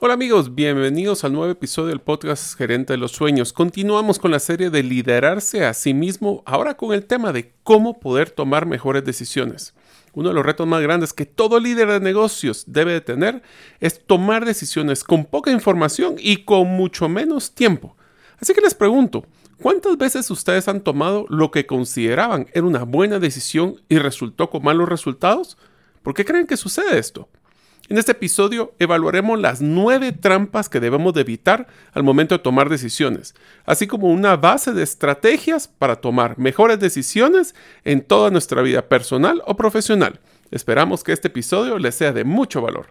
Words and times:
Hola 0.00 0.14
amigos, 0.14 0.54
bienvenidos 0.54 1.24
al 1.24 1.32
nuevo 1.32 1.50
episodio 1.50 1.88
del 1.88 2.00
podcast 2.00 2.56
Gerente 2.56 2.92
de 2.92 2.98
los 2.98 3.10
Sueños. 3.10 3.52
Continuamos 3.52 4.20
con 4.20 4.30
la 4.30 4.38
serie 4.38 4.70
de 4.70 4.84
liderarse 4.84 5.64
a 5.64 5.74
sí 5.74 5.92
mismo, 5.92 6.44
ahora 6.46 6.76
con 6.76 6.92
el 6.92 7.04
tema 7.04 7.32
de 7.32 7.52
cómo 7.64 7.98
poder 7.98 8.30
tomar 8.30 8.64
mejores 8.64 9.04
decisiones. 9.04 9.74
Uno 10.12 10.28
de 10.28 10.36
los 10.36 10.46
retos 10.46 10.68
más 10.68 10.82
grandes 10.82 11.12
que 11.12 11.26
todo 11.26 11.58
líder 11.58 11.88
de 11.88 11.98
negocios 11.98 12.62
debe 12.68 12.92
de 12.92 13.00
tener 13.00 13.42
es 13.80 14.06
tomar 14.06 14.44
decisiones 14.44 15.02
con 15.02 15.24
poca 15.24 15.50
información 15.50 16.14
y 16.16 16.44
con 16.44 16.68
mucho 16.68 17.08
menos 17.08 17.50
tiempo. 17.50 17.96
Así 18.40 18.54
que 18.54 18.60
les 18.60 18.74
pregunto, 18.74 19.26
¿cuántas 19.60 19.98
veces 19.98 20.30
ustedes 20.30 20.68
han 20.68 20.82
tomado 20.82 21.26
lo 21.28 21.50
que 21.50 21.66
consideraban 21.66 22.46
era 22.52 22.68
una 22.68 22.84
buena 22.84 23.18
decisión 23.18 23.82
y 23.88 23.98
resultó 23.98 24.48
con 24.48 24.62
malos 24.62 24.88
resultados? 24.88 25.58
¿Por 26.04 26.14
qué 26.14 26.24
creen 26.24 26.46
que 26.46 26.56
sucede 26.56 27.00
esto? 27.00 27.28
En 27.90 27.96
este 27.96 28.12
episodio 28.12 28.74
evaluaremos 28.78 29.40
las 29.40 29.62
nueve 29.62 30.12
trampas 30.12 30.68
que 30.68 30.78
debemos 30.78 31.14
de 31.14 31.22
evitar 31.22 31.68
al 31.94 32.02
momento 32.02 32.36
de 32.36 32.42
tomar 32.42 32.68
decisiones, 32.68 33.34
así 33.64 33.86
como 33.86 34.08
una 34.08 34.36
base 34.36 34.74
de 34.74 34.82
estrategias 34.82 35.68
para 35.68 35.96
tomar 35.96 36.38
mejores 36.38 36.78
decisiones 36.80 37.54
en 37.86 38.02
toda 38.02 38.30
nuestra 38.30 38.60
vida 38.60 38.82
personal 38.82 39.42
o 39.46 39.56
profesional. 39.56 40.20
Esperamos 40.50 41.02
que 41.02 41.12
este 41.12 41.28
episodio 41.28 41.78
les 41.78 41.94
sea 41.94 42.12
de 42.12 42.24
mucho 42.24 42.60
valor. 42.60 42.88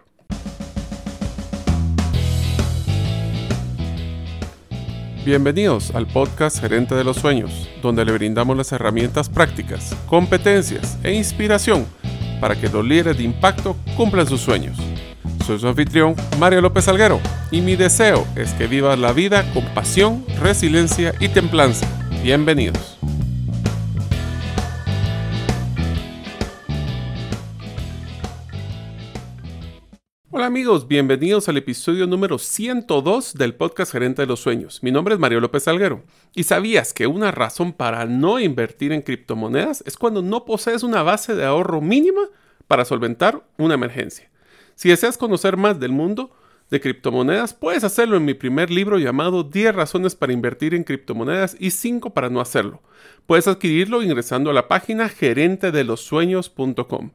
Bienvenidos 5.24 5.94
al 5.94 6.08
podcast 6.08 6.58
Gerente 6.58 6.96
de 6.96 7.04
los 7.04 7.18
Sueños, 7.18 7.68
donde 7.82 8.04
le 8.04 8.10
brindamos 8.10 8.56
las 8.56 8.72
herramientas 8.72 9.28
prácticas, 9.28 9.94
competencias 10.08 10.98
e 11.04 11.12
inspiración 11.12 11.86
para 12.40 12.56
que 12.56 12.68
los 12.68 12.84
líderes 12.84 13.18
de 13.18 13.24
impacto 13.24 13.76
cumplan 13.96 14.26
sus 14.26 14.40
sueños. 14.40 14.76
Soy 15.46 15.58
su 15.58 15.68
anfitrión, 15.68 16.14
Mario 16.38 16.60
López 16.60 16.88
Alguero, 16.88 17.20
y 17.50 17.60
mi 17.60 17.76
deseo 17.76 18.26
es 18.36 18.52
que 18.52 18.66
vivas 18.66 18.98
la 18.98 19.12
vida 19.12 19.50
con 19.54 19.64
pasión, 19.74 20.24
resiliencia 20.40 21.14
y 21.20 21.28
templanza. 21.28 21.86
Bienvenidos. 22.22 22.98
Amigos, 30.48 30.88
bienvenidos 30.88 31.48
al 31.50 31.58
episodio 31.58 32.06
número 32.06 32.38
102 32.38 33.34
del 33.34 33.54
podcast 33.54 33.92
Gerente 33.92 34.22
de 34.22 34.26
los 34.26 34.40
Sueños. 34.40 34.82
Mi 34.82 34.90
nombre 34.90 35.12
es 35.12 35.20
Mario 35.20 35.40
López 35.40 35.68
Alguero. 35.68 36.04
¿Y 36.34 36.44
sabías 36.44 36.94
que 36.94 37.06
una 37.06 37.30
razón 37.30 37.74
para 37.74 38.06
no 38.06 38.40
invertir 38.40 38.92
en 38.92 39.02
criptomonedas 39.02 39.84
es 39.84 39.98
cuando 39.98 40.22
no 40.22 40.46
posees 40.46 40.84
una 40.84 41.02
base 41.02 41.34
de 41.34 41.44
ahorro 41.44 41.82
mínima 41.82 42.22
para 42.66 42.86
solventar 42.86 43.44
una 43.58 43.74
emergencia? 43.74 44.30
Si 44.74 44.88
deseas 44.88 45.18
conocer 45.18 45.58
más 45.58 45.78
del 45.80 45.92
mundo 45.92 46.30
de 46.70 46.80
criptomonedas, 46.80 47.52
puedes 47.52 47.84
hacerlo 47.84 48.16
en 48.16 48.24
mi 48.24 48.32
primer 48.32 48.70
libro 48.70 48.96
llamado 48.96 49.42
10 49.42 49.74
razones 49.74 50.14
para 50.14 50.32
invertir 50.32 50.74
en 50.74 50.84
criptomonedas 50.84 51.58
y 51.60 51.72
5 51.72 52.14
para 52.14 52.30
no 52.30 52.40
hacerlo. 52.40 52.80
Puedes 53.26 53.48
adquirirlo 53.48 54.02
ingresando 54.02 54.48
a 54.48 54.54
la 54.54 54.66
página 54.66 55.10
gerentedelosueños.com. 55.10 57.10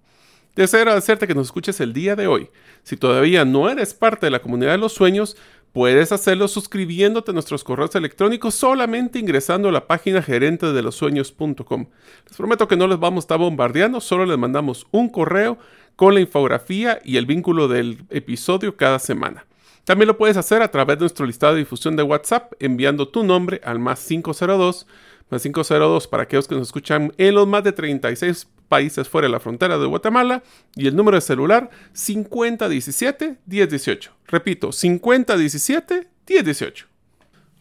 Deseo 0.56 0.82
agradecerte 0.82 1.26
que 1.26 1.34
nos 1.34 1.48
escuches 1.48 1.80
el 1.80 1.94
día 1.94 2.16
de 2.16 2.28
hoy. 2.28 2.50
Si 2.84 2.96
todavía 2.96 3.44
no 3.44 3.70
eres 3.70 3.96
parte 3.96 4.28
de 4.28 4.32
la 4.32 4.42
comunidad 4.42 4.74
de 4.74 4.78
los 4.78 4.94
sueños, 4.94 5.36
puedes 5.72 6.12
hacerlo 6.12 6.48
suscribiéndote 6.48 7.32
a 7.32 7.34
nuestros 7.34 7.64
correos 7.64 7.96
electrónicos 7.96 8.54
solamente 8.54 9.18
ingresando 9.18 9.70
a 9.70 9.72
la 9.72 9.88
página 9.88 10.22
gerentedelosueños.com. 10.22 11.88
Les 12.28 12.38
prometo 12.38 12.68
que 12.68 12.78
no 12.78 12.88
les 12.88 13.00
vamos 13.00 13.24
a 13.24 13.26
estar 13.26 13.40
bombardeando, 13.40 14.00
solo 14.00 14.28
les 14.28 14.38
mandamos 14.38 14.86
un 14.92 15.10
correo 15.10 15.58
con 15.96 16.14
la 16.14 16.20
infografía 16.20 17.00
y 17.04 17.18
el 17.18 17.26
vínculo 17.26 17.68
del 17.68 18.06
episodio 18.12 18.78
cada 18.78 19.00
semana. 19.00 19.48
También 19.86 20.08
lo 20.08 20.18
puedes 20.18 20.38
hacer 20.38 20.62
a 20.62 20.70
través 20.70 20.98
de 20.98 21.02
nuestro 21.02 21.26
listado 21.26 21.54
de 21.54 21.60
difusión 21.60 21.96
de 21.96 22.04
WhatsApp 22.04 22.54
enviando 22.60 23.08
tu 23.08 23.24
nombre 23.24 23.60
al 23.66 23.80
más 23.80 24.06
502, 24.06 24.86
más 25.34 25.42
502 25.42 26.08
para 26.08 26.24
aquellos 26.24 26.48
que 26.48 26.56
nos 26.56 26.68
escuchan 26.68 27.12
en 27.18 27.36
los 27.36 27.46
más 27.48 27.64
de 27.64 27.72
36 27.72 28.48
países 28.70 29.10
fuera 29.10 29.28
de 29.28 29.32
la 29.32 29.40
frontera 29.40 29.80
de 29.80 29.88
Guatemala 29.88 30.44
y 30.76 30.88
el 30.88 30.96
número 30.96 31.18
de 31.18 31.22
celular 31.22 31.70
5017-1018. 31.94 34.10
Repito, 34.28 34.70
5017-1018. 34.70 36.86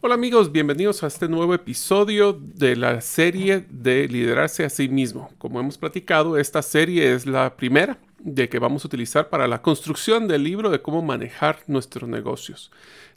Hola 0.01 0.15
amigos, 0.15 0.51
bienvenidos 0.51 1.03
a 1.03 1.07
este 1.07 1.27
nuevo 1.27 1.53
episodio 1.53 2.33
de 2.33 2.75
la 2.75 3.01
serie 3.01 3.65
de 3.69 4.07
liderarse 4.07 4.65
a 4.65 4.69
sí 4.69 4.89
mismo. 4.89 5.31
Como 5.37 5.59
hemos 5.59 5.77
platicado, 5.77 6.37
esta 6.37 6.61
serie 6.61 7.13
es 7.13 7.25
la 7.25 7.55
primera 7.55 7.97
de 8.19 8.49
que 8.49 8.59
vamos 8.59 8.83
a 8.83 8.87
utilizar 8.87 9.29
para 9.29 9.47
la 9.47 9.61
construcción 9.61 10.27
del 10.27 10.43
libro 10.43 10.69
de 10.69 10.81
cómo 10.81 11.01
manejar 11.01 11.59
nuestros 11.67 12.09
negocios. 12.09 12.71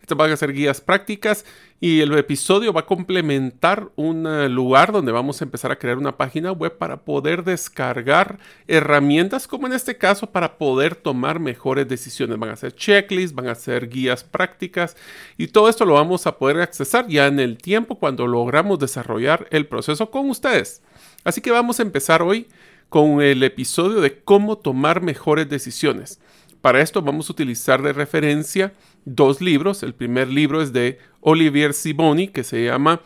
Estas 0.06 0.19
van 0.19 0.31
a 0.31 0.37
ser 0.37 0.53
guías 0.53 0.81
prácticas 0.81 1.44
y 1.81 2.00
el 2.00 2.17
episodio 2.17 2.72
va 2.72 2.83
a 2.83 2.87
complementar 2.87 3.91
un 3.97 4.25
eh, 4.25 4.49
lugar 4.49 4.93
donde 4.93 5.11
vamos 5.11 5.41
a 5.41 5.44
empezar 5.44 5.72
a 5.72 5.81
crear 5.81 5.99
una 5.99 6.17
página 6.17 6.53
web 6.53 6.78
para 6.78 6.99
poder 6.99 7.43
descargar 7.43 8.39
herramientas 8.69 9.49
como 9.49 9.67
en 9.67 9.72
este 9.72 9.99
caso 9.99 10.31
para 10.31 10.59
poder 10.59 10.94
tomar 10.94 11.41
mejores 11.41 11.89
decisiones. 11.89 12.39
Van 12.39 12.50
a 12.50 12.56
ser 12.56 12.72
checklists, 12.72 13.34
van 13.34 13.49
a 13.49 13.56
ser 13.56 13.89
guías 13.89 14.22
prácticas 14.22 14.97
y 15.37 15.49
todo 15.49 15.69
esto 15.69 15.84
lo 15.84 15.94
vamos 15.94 16.28
a 16.28 16.38
poder 16.38 16.61
accesar 16.61 17.09
ya 17.09 17.27
en 17.27 17.41
el 17.41 17.59
tiempo 17.59 17.99
cuando 17.99 18.28
logramos 18.28 18.78
desarrollar 18.78 19.49
el 19.50 19.67
proceso 19.67 20.12
con 20.12 20.31
ustedes. 20.31 20.83
Así 21.25 21.41
que 21.41 21.50
vamos 21.50 21.81
a 21.81 21.83
empezar 21.83 22.23
hoy 22.23 22.47
con 22.88 23.21
el 23.21 23.43
episodio 23.43 24.00
de 24.00 24.21
cómo 24.21 24.56
tomar 24.56 25.00
mejores 25.00 25.49
decisiones. 25.49 26.21
Para 26.61 26.81
esto 26.81 27.03
vamos 27.03 27.28
a 27.28 27.33
utilizar 27.33 27.83
de 27.83 27.93
referencia 27.93 28.73
dos 29.06 29.41
libros. 29.41 29.83
El 29.83 29.94
primer 29.94 30.28
libro 30.28 30.61
es 30.61 30.75
de 30.75 30.99
Olivier 31.21 31.72
Siboni 31.72 32.28
que 32.28 32.44
se 32.44 32.67
llama 32.67 33.00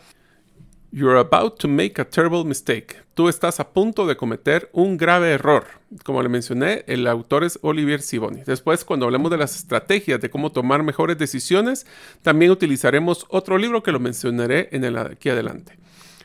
You're 0.91 1.19
about 1.19 1.57
to 1.59 1.69
make 1.69 2.01
a 2.01 2.09
terrible 2.09 2.43
mistake. 2.43 2.97
Tú 3.13 3.29
estás 3.29 3.61
a 3.61 3.69
punto 3.69 4.05
de 4.05 4.17
cometer 4.17 4.69
un 4.73 4.97
grave 4.97 5.31
error. 5.31 5.65
Como 6.03 6.21
le 6.21 6.27
mencioné, 6.27 6.83
el 6.87 7.07
autor 7.07 7.45
es 7.45 7.59
Olivier 7.61 8.01
Siboni. 8.01 8.41
Después, 8.45 8.83
cuando 8.83 9.05
hablemos 9.05 9.31
de 9.31 9.37
las 9.37 9.55
estrategias 9.55 10.19
de 10.19 10.29
cómo 10.29 10.51
tomar 10.51 10.83
mejores 10.83 11.17
decisiones, 11.17 11.85
también 12.23 12.51
utilizaremos 12.51 13.25
otro 13.29 13.57
libro 13.57 13.83
que 13.83 13.93
lo 13.93 14.01
mencionaré 14.01 14.67
en 14.73 14.83
aquí 14.97 15.29
adelante. 15.29 15.77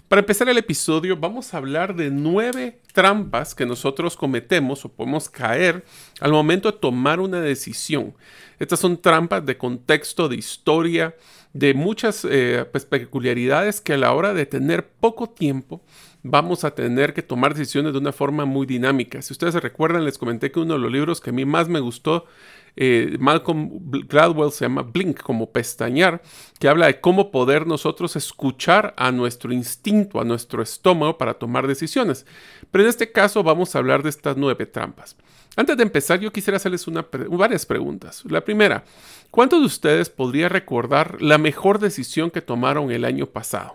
Para 0.08 0.20
empezar 0.20 0.48
el 0.48 0.56
episodio 0.56 1.16
vamos 1.16 1.52
a 1.52 1.56
hablar 1.56 1.96
de 1.96 2.12
nueve 2.12 2.78
trampas 2.92 3.56
que 3.56 3.66
nosotros 3.66 4.16
cometemos 4.16 4.84
o 4.84 4.88
podemos 4.88 5.28
caer 5.28 5.84
al 6.20 6.30
momento 6.30 6.70
de 6.70 6.78
tomar 6.78 7.18
una 7.18 7.40
decisión. 7.40 8.14
Estas 8.60 8.78
son 8.78 8.98
trampas 8.98 9.44
de 9.44 9.58
contexto, 9.58 10.28
de 10.28 10.36
historia, 10.36 11.16
de 11.54 11.74
muchas 11.74 12.24
eh, 12.24 12.64
pues, 12.70 12.84
peculiaridades 12.84 13.80
que 13.80 13.94
a 13.94 13.98
la 13.98 14.12
hora 14.12 14.32
de 14.32 14.46
tener 14.46 14.86
poco 14.86 15.28
tiempo 15.28 15.82
vamos 16.22 16.62
a 16.62 16.72
tener 16.72 17.12
que 17.12 17.22
tomar 17.22 17.54
decisiones 17.54 17.92
de 17.92 17.98
una 17.98 18.12
forma 18.12 18.44
muy 18.44 18.64
dinámica. 18.64 19.20
Si 19.22 19.32
ustedes 19.32 19.54
se 19.54 19.60
recuerdan, 19.60 20.04
les 20.04 20.18
comenté 20.18 20.52
que 20.52 20.60
uno 20.60 20.74
de 20.74 20.80
los 20.80 20.92
libros 20.92 21.20
que 21.20 21.30
a 21.30 21.32
mí 21.32 21.44
más 21.44 21.68
me 21.68 21.80
gustó 21.80 22.26
eh, 22.76 23.16
Malcolm 23.18 23.70
Gladwell 24.06 24.52
se 24.52 24.66
llama 24.66 24.82
Blink, 24.82 25.22
como 25.22 25.50
pestañear, 25.50 26.22
que 26.58 26.68
habla 26.68 26.86
de 26.86 27.00
cómo 27.00 27.30
poder 27.30 27.66
nosotros 27.66 28.16
escuchar 28.16 28.94
a 28.96 29.10
nuestro 29.10 29.52
instinto, 29.52 30.20
a 30.20 30.24
nuestro 30.24 30.62
estómago 30.62 31.16
para 31.16 31.34
tomar 31.34 31.66
decisiones. 31.66 32.26
Pero 32.70 32.84
en 32.84 32.90
este 32.90 33.10
caso 33.10 33.42
vamos 33.42 33.74
a 33.74 33.78
hablar 33.78 34.02
de 34.02 34.10
estas 34.10 34.36
nueve 34.36 34.66
trampas. 34.66 35.16
Antes 35.56 35.78
de 35.78 35.82
empezar, 35.84 36.20
yo 36.20 36.30
quisiera 36.30 36.58
hacerles 36.58 36.84
varias 37.30 37.64
preguntas. 37.64 38.22
La 38.28 38.42
primera, 38.42 38.84
¿cuántos 39.30 39.60
de 39.60 39.66
ustedes 39.66 40.10
podría 40.10 40.50
recordar 40.50 41.22
la 41.22 41.38
mejor 41.38 41.78
decisión 41.78 42.30
que 42.30 42.42
tomaron 42.42 42.90
el 42.90 43.06
año 43.06 43.24
pasado? 43.24 43.74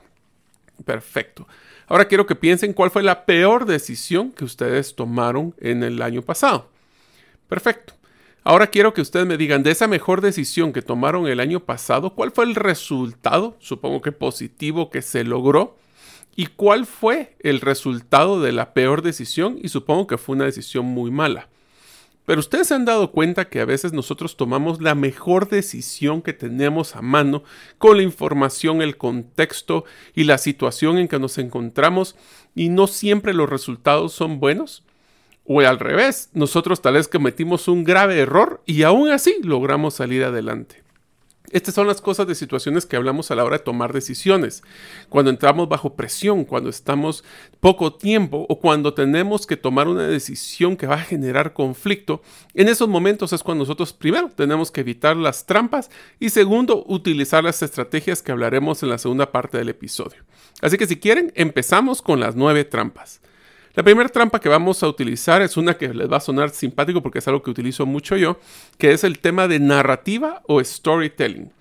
Perfecto. 0.86 1.48
Ahora 1.88 2.06
quiero 2.06 2.28
que 2.28 2.36
piensen 2.36 2.74
cuál 2.74 2.92
fue 2.92 3.02
la 3.02 3.26
peor 3.26 3.66
decisión 3.66 4.32
que 4.32 4.46
ustedes 4.46 4.96
tomaron 4.96 5.56
en 5.58 5.82
el 5.84 6.04
año 6.04 6.22
pasado. 6.22 6.70
Perfecto. 7.50 7.96
Ahora 8.44 8.68
quiero 8.68 8.94
que 8.94 9.02
ustedes 9.02 9.28
me 9.28 9.38
digan 9.38 9.62
de 9.62 9.70
esa 9.70 9.88
mejor 9.88 10.20
decisión 10.22 10.74
que 10.74 10.82
tomaron 10.82 11.28
el 11.28 11.40
año 11.40 11.60
pasado, 11.60 12.16
¿cuál 12.16 12.32
fue 12.32 12.46
el 12.46 12.56
resultado? 12.56 13.56
Supongo 13.60 14.02
que 14.02 14.12
positivo 14.12 14.90
que 14.90 15.04
se 15.04 15.24
logró. 15.24 15.78
¿Y 16.36 16.48
cuál 16.48 16.88
fue 16.88 17.36
el 17.42 17.62
resultado 17.62 18.42
de 18.42 18.52
la 18.52 18.74
peor 18.74 19.04
decisión? 19.04 19.60
Y 19.62 19.68
supongo 19.70 20.08
que 20.08 20.18
fue 20.18 20.36
una 20.36 20.46
decisión 20.46 20.86
muy 20.86 21.12
mala. 21.12 21.50
Pero 22.26 22.40
ustedes 22.40 22.68
se 22.68 22.74
han 22.74 22.86
dado 22.86 23.12
cuenta 23.12 23.50
que 23.50 23.60
a 23.60 23.66
veces 23.66 23.94
nosotros 23.94 24.38
tomamos 24.38 24.82
la 24.82 24.96
mejor 24.96 25.50
decisión 25.50 26.24
que 26.24 26.34
tenemos 26.34 26.96
a 26.96 27.02
mano 27.02 27.44
con 27.78 27.98
la 27.98 28.04
información, 28.04 28.82
el 28.82 28.98
contexto 28.98 29.86
y 30.16 30.24
la 30.24 30.38
situación 30.40 30.98
en 30.98 31.08
que 31.08 31.20
nos 31.20 31.38
encontramos 31.38 32.16
y 32.56 32.70
no 32.70 32.88
siempre 32.88 33.34
los 33.34 33.50
resultados 33.50 34.14
son 34.14 34.40
buenos. 34.40 34.84
O 35.46 35.60
al 35.62 35.80
revés, 35.80 36.30
nosotros 36.34 36.82
tal 36.82 36.94
vez 36.94 37.08
cometimos 37.08 37.68
un 37.68 37.84
grave 37.84 38.20
error 38.20 38.62
y 38.66 38.84
aún 38.84 39.10
así 39.10 39.36
logramos 39.44 39.96
salir 39.96 40.24
adelante. 40.24 40.82
Estas 41.52 41.76
son 41.76 41.88
las 41.88 42.00
cosas 42.00 42.28
de 42.28 42.36
situaciones 42.36 42.86
que 42.86 42.96
hablamos 42.96 43.30
a 43.30 43.36
la 43.36 43.44
hora 43.44 43.58
de 43.58 43.64
tomar 43.64 43.92
decisiones. 43.92 44.64
Cuando 45.10 45.32
entramos 45.32 45.68
bajo 45.68 45.96
presión, 45.96 46.46
cuando 46.46 46.70
estamos 46.70 47.26
poco 47.60 47.94
tiempo 47.94 48.46
o 48.48 48.60
cuando 48.60 48.94
tenemos 48.94 49.46
que 49.46 49.58
tomar 49.58 49.90
una 49.90 50.08
decisión 50.08 50.78
que 50.78 50.88
va 50.88 50.96
a 50.96 51.04
generar 51.04 51.54
conflicto, 51.54 52.22
en 52.54 52.70
esos 52.70 52.88
momentos 52.88 53.34
es 53.34 53.44
cuando 53.44 53.64
nosotros 53.64 53.92
primero 53.92 54.30
tenemos 54.30 54.72
que 54.72 54.82
evitar 54.82 55.18
las 55.18 55.46
trampas 55.46 55.90
y 56.20 56.30
segundo 56.30 56.86
utilizar 56.88 57.44
las 57.44 57.62
estrategias 57.62 58.22
que 58.22 58.32
hablaremos 58.32 58.82
en 58.84 58.90
la 58.90 58.98
segunda 58.98 59.32
parte 59.34 59.58
del 59.58 59.70
episodio. 59.70 60.24
Así 60.62 60.78
que 60.78 60.88
si 60.88 60.98
quieren, 60.98 61.34
empezamos 61.36 62.02
con 62.02 62.22
las 62.22 62.36
nueve 62.36 62.64
trampas. 62.64 63.20
La 63.74 63.84
primera 63.84 64.10
trampa 64.10 64.40
que 64.40 64.50
vamos 64.50 64.84
a 64.84 64.88
utilizar 64.88 65.42
es 65.42 65.56
una 65.56 65.78
que 65.78 65.94
les 65.94 66.12
va 66.12 66.18
a 66.18 66.22
sonar 66.22 66.50
simpático 66.50 67.02
porque 67.02 67.20
es 67.20 67.28
algo 67.28 67.42
que 67.42 67.52
utilizo 67.52 67.86
mucho 67.86 68.18
yo, 68.18 68.38
que 68.78 68.92
es 68.92 69.04
el 69.04 69.20
tema 69.20 69.48
de 69.48 69.60
narrativa 69.60 70.42
o 70.48 70.62
storytelling. 70.62 71.52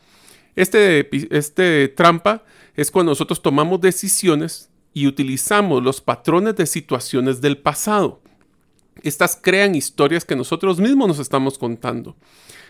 Este, 0.57 1.09
este 1.37 1.89
trampa 1.89 2.43
es 2.75 2.91
cuando 2.91 3.13
nosotros 3.13 3.41
tomamos 3.41 3.81
decisiones 3.81 4.71
y 4.93 5.07
utilizamos 5.07 5.83
los 5.83 6.01
patrones 6.01 6.57
de 6.57 6.67
situaciones 6.67 7.41
del 7.41 7.59
pasado. 7.59 8.21
Estas 9.03 9.39
crean 9.41 9.77
historias 9.77 10.25
que 10.25 10.35
nosotros 10.35 10.81
mismos 10.81 11.07
nos 11.07 11.19
estamos 11.21 11.59
contando. 11.59 12.17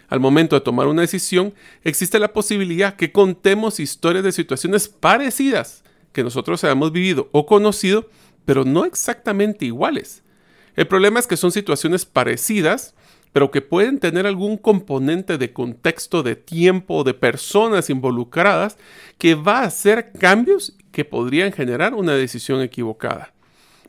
Al 0.08 0.20
momento 0.20 0.54
de 0.54 0.60
tomar 0.60 0.86
una 0.86 1.02
decisión, 1.02 1.54
existe 1.82 2.18
la 2.18 2.32
posibilidad 2.32 2.96
que 2.96 3.12
contemos 3.12 3.80
historias 3.80 4.24
de 4.24 4.32
situaciones 4.32 4.88
parecidas 4.88 5.82
que 6.12 6.24
nosotros 6.24 6.62
hayamos 6.64 6.92
vivido 6.92 7.28
o 7.32 7.46
conocido 7.46 8.08
pero 8.44 8.64
no 8.64 8.84
exactamente 8.84 9.66
iguales. 9.66 10.22
El 10.76 10.86
problema 10.86 11.20
es 11.20 11.26
que 11.26 11.36
son 11.36 11.52
situaciones 11.52 12.04
parecidas, 12.04 12.94
pero 13.32 13.50
que 13.50 13.62
pueden 13.62 13.98
tener 13.98 14.26
algún 14.26 14.56
componente 14.56 15.38
de 15.38 15.52
contexto, 15.52 16.22
de 16.22 16.36
tiempo, 16.36 17.04
de 17.04 17.14
personas 17.14 17.90
involucradas, 17.90 18.76
que 19.18 19.34
va 19.34 19.60
a 19.60 19.66
hacer 19.66 20.12
cambios 20.12 20.74
que 20.90 21.04
podrían 21.04 21.52
generar 21.52 21.94
una 21.94 22.14
decisión 22.14 22.60
equivocada. 22.60 23.32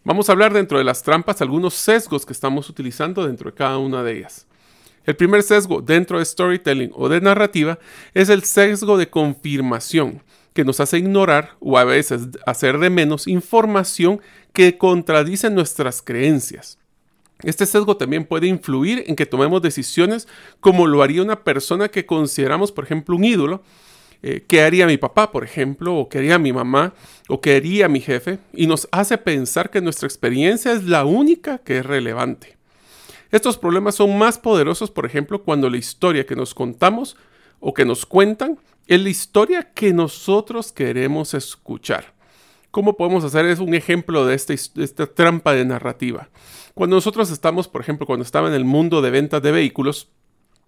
Vamos 0.04 0.30
a 0.30 0.32
hablar 0.32 0.54
dentro 0.54 0.78
de 0.78 0.84
las 0.84 1.04
trampas 1.04 1.42
algunos 1.42 1.74
sesgos 1.74 2.26
que 2.26 2.34
estamos 2.34 2.70
utilizando 2.70 3.26
dentro 3.26 3.52
de 3.52 3.56
cada 3.56 3.78
una 3.78 4.04
de 4.04 4.18
ellas. 4.18 4.48
El 5.04 5.16
primer 5.16 5.42
sesgo 5.42 5.82
dentro 5.82 6.20
de 6.20 6.26
storytelling 6.26 6.92
o 6.94 7.10
de 7.10 7.22
narrativa 7.22 7.80
es 8.14 8.30
el 8.30 8.44
sesgo 8.44 8.98
de 8.98 9.10
confirmación, 9.10 10.22
que 10.54 10.66
nos 10.66 10.80
hace 10.80 10.98
ignorar 10.98 11.52
o 11.60 11.78
a 11.78 11.84
veces 11.84 12.30
hacer 12.46 12.78
de 12.80 12.90
menos 12.90 13.28
información 13.28 14.22
que 14.54 14.78
contradicen 14.78 15.56
nuestras 15.56 16.02
creencias. 16.02 16.78
Este 17.44 17.66
sesgo 17.66 17.98
también 17.98 18.26
puede 18.26 18.48
influir 18.48 19.04
en 19.08 19.16
que 19.16 19.26
tomemos 19.26 19.62
decisiones 19.62 20.28
como 20.60 20.88
lo 20.88 21.02
haría 21.02 21.24
una 21.24 21.44
persona 21.44 21.90
que 21.90 22.06
consideramos, 22.06 22.72
por 22.72 22.84
ejemplo, 22.84 23.16
un 23.16 23.24
ídolo. 23.24 23.64
Eh, 24.24 24.46
¿Qué 24.48 24.62
haría 24.62 24.86
mi 24.86 24.98
papá, 24.98 25.32
por 25.32 25.44
ejemplo? 25.44 25.96
¿O 25.96 26.10
qué 26.10 26.20
haría 26.20 26.38
mi 26.38 26.54
mamá? 26.54 26.94
¿O 27.28 27.42
qué 27.42 27.56
haría 27.56 27.88
mi 27.88 28.02
jefe? 28.02 28.38
Y 28.54 28.68
nos 28.68 28.88
hace 28.92 29.18
pensar 29.18 29.72
que 29.72 29.82
nuestra 29.82 30.08
experiencia 30.08 30.74
es 30.74 30.84
la 30.84 31.06
única 31.06 31.58
que 31.60 31.80
es 31.80 31.86
relevante. 31.86 32.58
Estos 33.32 33.58
problemas 33.58 33.96
son 33.96 34.18
más 34.18 34.38
poderosos, 34.38 34.92
por 34.92 35.06
ejemplo, 35.06 35.42
cuando 35.42 35.70
la 35.70 35.78
historia 35.78 36.26
que 36.26 36.36
nos 36.36 36.54
contamos 36.54 37.18
o 37.60 37.74
que 37.74 37.86
nos 37.86 38.06
cuentan 38.06 38.60
la 39.00 39.10
historia 39.10 39.72
que 39.74 39.94
nosotros 39.94 40.74
queremos 40.74 41.34
escuchar. 41.34 42.14
¿Cómo 42.72 42.98
podemos 42.98 43.24
hacer? 43.24 43.46
Es 43.46 43.60
un 43.60 43.74
ejemplo 43.74 44.26
de 44.26 44.36
esta, 44.36 45.08
trampa 45.08 45.54
de 45.54 45.64
narrativa. 45.64 46.30
Cuando 46.74 46.98
nosotros 46.98 47.32
estamos, 47.32 47.68
por 47.68 47.82
ejemplo, 47.82 48.06
cuando 48.06 48.24
estaba 48.24 48.50
en 48.50 48.54
el 48.54 48.66
mundo 48.66 49.02
de 49.02 49.10
ventas 49.10 49.42
de 49.42 49.52
vehículos, 49.52 50.10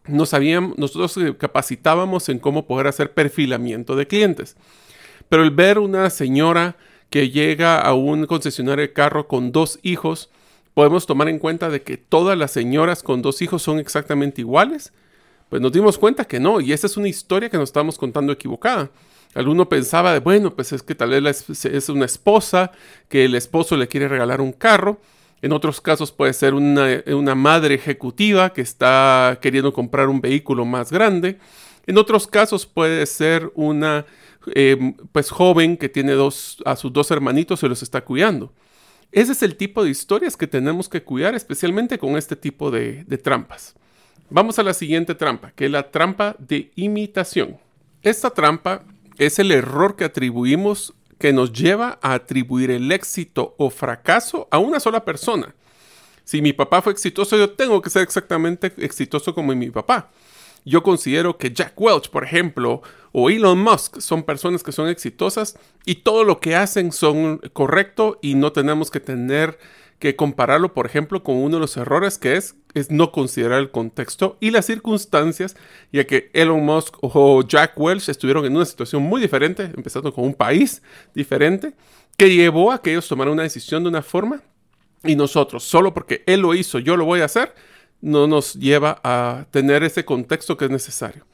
no 0.05 0.25
sabíamos, 0.25 0.77
nosotros 0.77 1.17
capacitábamos 1.37 2.29
en 2.29 2.39
cómo 2.39 2.65
poder 2.65 2.87
hacer 2.87 3.13
perfilamiento 3.13 3.95
de 3.95 4.07
clientes. 4.07 4.57
Pero 5.29 5.43
el 5.43 5.51
ver 5.51 5.79
una 5.79 6.09
señora 6.09 6.77
que 7.09 7.29
llega 7.29 7.79
a 7.79 7.93
un 7.93 8.25
concesionario 8.25 8.81
de 8.81 8.93
carro 8.93 9.27
con 9.27 9.51
dos 9.51 9.79
hijos, 9.81 10.29
podemos 10.73 11.05
tomar 11.05 11.29
en 11.29 11.39
cuenta 11.39 11.69
de 11.69 11.83
que 11.83 11.97
todas 11.97 12.37
las 12.37 12.51
señoras 12.51 13.03
con 13.03 13.21
dos 13.21 13.41
hijos 13.41 13.61
son 13.61 13.79
exactamente 13.79 14.41
iguales. 14.41 14.93
Pues 15.53 15.61
nos 15.61 15.71
dimos 15.71 15.99
cuenta 15.99 16.25
que 16.25 16.39
no, 16.39 16.59
y 16.61 16.73
esa 16.73 16.87
es 16.87 16.97
una 16.97 17.07
historia 17.07 17.47
que 17.47 17.57
nos 17.57 17.69
estamos 17.69 17.99
contando 17.99 18.33
equivocada. 18.33 18.89
Alguno 19.35 19.69
pensaba 19.69 20.11
de, 20.11 20.19
bueno, 20.19 20.55
pues 20.55 20.73
es 20.73 20.81
que 20.81 20.95
tal 20.95 21.11
vez 21.11 21.47
es 21.65 21.89
una 21.89 22.05
esposa, 22.05 22.71
que 23.07 23.25
el 23.25 23.35
esposo 23.35 23.77
le 23.77 23.87
quiere 23.87 24.07
regalar 24.07 24.41
un 24.41 24.51
carro. 24.51 24.99
En 25.43 25.51
otros 25.51 25.79
casos 25.79 26.11
puede 26.11 26.33
ser 26.33 26.55
una, 26.55 27.35
madre 27.35 27.75
ejecutiva 27.75 28.51
que 28.51 28.61
está 28.61 29.37
queriendo 29.43 29.73
comprar 29.73 30.09
un 30.09 30.21
vehículo 30.21 30.65
más 30.65 30.91
grande. 30.91 31.37
En 31.85 31.99
otros 31.99 32.25
casos 32.25 32.65
puede 32.65 33.05
ser 33.05 33.51
una 33.53 34.07
eh, 34.55 34.95
pues 35.11 35.29
joven 35.29 35.77
que 35.77 35.87
tiene 35.87 36.13
dos, 36.13 36.63
a 36.65 36.75
sus 36.75 36.91
dos 36.91 37.11
hermanitos 37.11 37.61
y 37.61 37.67
los 37.67 37.83
está 37.83 38.03
cuidando. 38.03 38.51
Ese 39.11 39.33
es 39.33 39.43
el 39.43 39.55
tipo 39.55 39.83
de 39.83 39.91
historias 39.91 40.35
que 40.35 40.47
tenemos 40.47 40.89
que 40.89 41.03
cuidar, 41.03 41.35
especialmente 41.35 41.99
con 41.99 42.17
este 42.17 42.35
tipo 42.35 42.71
de 42.71 43.03
trampas. 43.21 43.75
Vamos 44.29 44.57
a 44.57 44.63
la 44.63 44.73
siguiente 44.73 45.15
trampa, 45.15 45.51
que 45.51 45.65
es 45.65 45.71
la 45.71 45.91
trampa 45.91 46.35
de 46.39 46.71
imitación. 46.75 47.57
Esta 48.01 48.31
trampa 48.31 48.83
es 49.17 49.39
el 49.39 49.51
error 49.51 49.95
que 49.95 50.05
atribuimos 50.05 50.93
que 51.19 51.33
nos 51.33 51.53
lleva 51.53 51.99
a 52.01 52.13
atribuir 52.13 52.71
el 52.71 52.91
éxito 52.91 53.55
o 53.57 53.69
fracaso 53.69 54.47
a 54.51 54.57
una 54.57 54.79
sola 54.79 55.05
persona. 55.05 55.55
Si 56.23 56.41
mi 56.41 56.53
papá 56.53 56.81
fue 56.81 56.93
exitoso, 56.93 57.37
yo 57.37 57.51
tengo 57.51 57.81
que 57.81 57.89
ser 57.89 58.01
exactamente 58.01 58.73
exitoso 58.77 59.35
como 59.35 59.53
mi 59.53 59.69
papá. 59.69 60.09
Yo 60.65 60.81
considero 60.81 61.37
que 61.37 61.51
Jack 61.51 61.79
Welch, 61.79 62.09
por 62.09 62.23
ejemplo, 62.23 62.81
o 63.11 63.29
Elon 63.29 63.59
Musk 63.59 63.99
son 63.99 64.23
personas 64.23 64.63
que 64.63 64.71
son 64.71 64.87
exitosas 64.87 65.57
y 65.85 65.95
todo 65.95 66.23
lo 66.23 66.39
que 66.39 66.55
hacen 66.55 66.91
son 66.91 67.39
correcto 67.51 68.17
y 68.21 68.35
no 68.35 68.53
tenemos 68.53 68.89
que 68.89 69.01
tener 69.01 69.59
que 69.99 70.15
compararlo, 70.15 70.73
por 70.73 70.85
ejemplo, 70.85 71.23
con 71.23 71.35
uno 71.35 71.57
de 71.57 71.61
los 71.61 71.77
errores 71.77 72.17
que 72.17 72.35
es, 72.35 72.55
es 72.73 72.91
no 72.91 73.11
considerar 73.11 73.59
el 73.59 73.71
contexto 73.71 74.37
y 74.39 74.51
las 74.51 74.65
circunstancias, 74.65 75.55
ya 75.91 76.05
que 76.05 76.29
Elon 76.33 76.65
Musk 76.65 76.97
o 77.01 77.43
Jack 77.43 77.73
Welch 77.77 78.09
estuvieron 78.09 78.45
en 78.45 78.55
una 78.55 78.65
situación 78.65 79.03
muy 79.03 79.21
diferente, 79.21 79.71
empezando 79.75 80.13
con 80.13 80.25
un 80.25 80.33
país 80.33 80.81
diferente, 81.13 81.73
que 82.17 82.33
llevó 82.33 82.71
a 82.71 82.81
que 82.81 82.91
ellos 82.91 83.07
tomaran 83.07 83.33
una 83.33 83.43
decisión 83.43 83.83
de 83.83 83.89
una 83.89 84.01
forma 84.01 84.41
y 85.03 85.15
nosotros, 85.15 85.63
solo 85.63 85.93
porque 85.93 86.23
él 86.25 86.41
lo 86.41 86.53
hizo, 86.53 86.79
yo 86.79 86.95
lo 86.97 87.05
voy 87.05 87.21
a 87.21 87.25
hacer, 87.25 87.53
no 88.01 88.27
nos 88.27 88.53
lleva 88.53 88.99
a 89.03 89.45
tener 89.51 89.83
ese 89.83 90.05
contexto 90.05 90.57
que 90.57 90.65
es 90.65 90.71
necesario. 90.71 91.25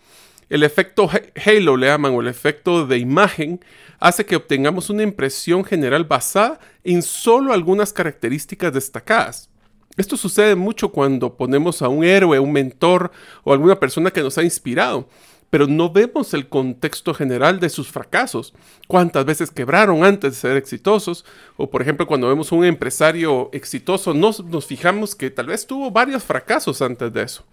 El 0.49 0.63
efecto 0.63 1.09
halo 1.45 1.77
le 1.77 1.87
llaman 1.87 2.13
o 2.13 2.21
el 2.21 2.27
efecto 2.27 2.87
de 2.87 2.97
imagen 2.97 3.63
hace 3.99 4.25
que 4.25 4.35
obtengamos 4.35 4.89
una 4.89 5.03
impresión 5.03 5.63
general 5.63 6.05
basada 6.05 6.59
en 6.83 7.03
solo 7.03 7.53
algunas 7.53 7.93
características 7.93 8.73
destacadas. 8.73 9.49
Esto 9.99 10.15
sucede 10.15 10.55
mucho 10.55 10.93
cuando 10.93 11.35
ponemos 11.35 11.81
a 11.81 11.89
un 11.89 12.05
héroe, 12.05 12.39
un 12.39 12.53
mentor 12.53 13.11
o 13.43 13.51
alguna 13.51 13.77
persona 13.77 14.11
que 14.11 14.21
nos 14.21 14.37
ha 14.37 14.43
inspirado, 14.43 15.09
pero 15.49 15.67
no 15.67 15.91
vemos 15.91 16.33
el 16.33 16.47
contexto 16.47 17.13
general 17.13 17.59
de 17.59 17.67
sus 17.67 17.89
fracasos, 17.89 18.53
cuántas 18.87 19.25
veces 19.25 19.51
quebraron 19.51 20.05
antes 20.05 20.31
de 20.31 20.39
ser 20.39 20.55
exitosos, 20.55 21.25
o 21.57 21.69
por 21.69 21.81
ejemplo 21.81 22.07
cuando 22.07 22.29
vemos 22.29 22.53
un 22.53 22.63
empresario 22.63 23.49
exitoso, 23.51 24.13
nos, 24.13 24.41
nos 24.45 24.67
fijamos 24.67 25.15
que 25.15 25.31
tal 25.31 25.47
vez 25.47 25.67
tuvo 25.67 25.91
varios 25.91 26.23
fracasos 26.23 26.81
antes 26.81 27.11
de 27.11 27.23
eso. 27.23 27.43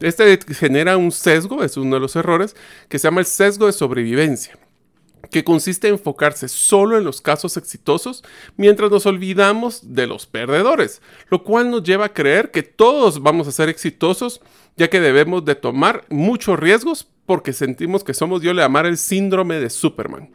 Este 0.00 0.38
genera 0.54 0.96
un 0.96 1.12
sesgo, 1.12 1.62
es 1.62 1.76
uno 1.76 1.96
de 1.96 2.00
los 2.00 2.16
errores, 2.16 2.56
que 2.88 2.98
se 2.98 3.08
llama 3.08 3.20
el 3.20 3.26
sesgo 3.26 3.66
de 3.66 3.74
sobrevivencia 3.74 4.58
que 5.30 5.44
consiste 5.44 5.88
en 5.88 5.94
enfocarse 5.94 6.48
solo 6.48 6.98
en 6.98 7.04
los 7.04 7.20
casos 7.20 7.56
exitosos 7.56 8.24
mientras 8.56 8.90
nos 8.90 9.06
olvidamos 9.06 9.94
de 9.94 10.06
los 10.06 10.26
perdedores, 10.26 11.02
lo 11.30 11.44
cual 11.44 11.70
nos 11.70 11.82
lleva 11.82 12.06
a 12.06 12.12
creer 12.12 12.50
que 12.50 12.62
todos 12.62 13.22
vamos 13.22 13.48
a 13.48 13.52
ser 13.52 13.68
exitosos 13.68 14.40
ya 14.76 14.88
que 14.88 15.00
debemos 15.00 15.44
de 15.44 15.54
tomar 15.54 16.04
muchos 16.10 16.58
riesgos 16.58 17.06
porque 17.26 17.52
sentimos 17.52 18.04
que 18.04 18.14
somos, 18.14 18.42
yo 18.42 18.52
le 18.52 18.62
llamar 18.62 18.86
el 18.86 18.98
síndrome 18.98 19.60
de 19.60 19.70
Superman. 19.70 20.30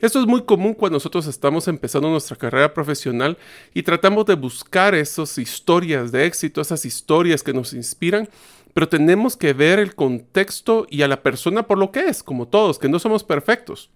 Esto 0.00 0.20
es 0.20 0.26
muy 0.26 0.42
común 0.42 0.74
cuando 0.74 0.96
nosotros 0.96 1.28
estamos 1.28 1.68
empezando 1.68 2.10
nuestra 2.10 2.36
carrera 2.36 2.74
profesional 2.74 3.38
y 3.72 3.84
tratamos 3.84 4.26
de 4.26 4.34
buscar 4.34 4.96
esas 4.96 5.38
historias 5.38 6.10
de 6.10 6.26
éxito, 6.26 6.60
esas 6.60 6.84
historias 6.84 7.42
que 7.42 7.52
nos 7.52 7.72
inspiran, 7.72 8.28
pero 8.74 8.88
tenemos 8.88 9.36
que 9.36 9.52
ver 9.52 9.78
el 9.78 9.94
contexto 9.94 10.86
y 10.90 11.02
a 11.02 11.08
la 11.08 11.22
persona 11.22 11.68
por 11.68 11.78
lo 11.78 11.92
que 11.92 12.00
es, 12.06 12.24
como 12.24 12.48
todos, 12.48 12.80
que 12.80 12.88
no 12.88 12.98
somos 12.98 13.22
perfectos. 13.22 13.90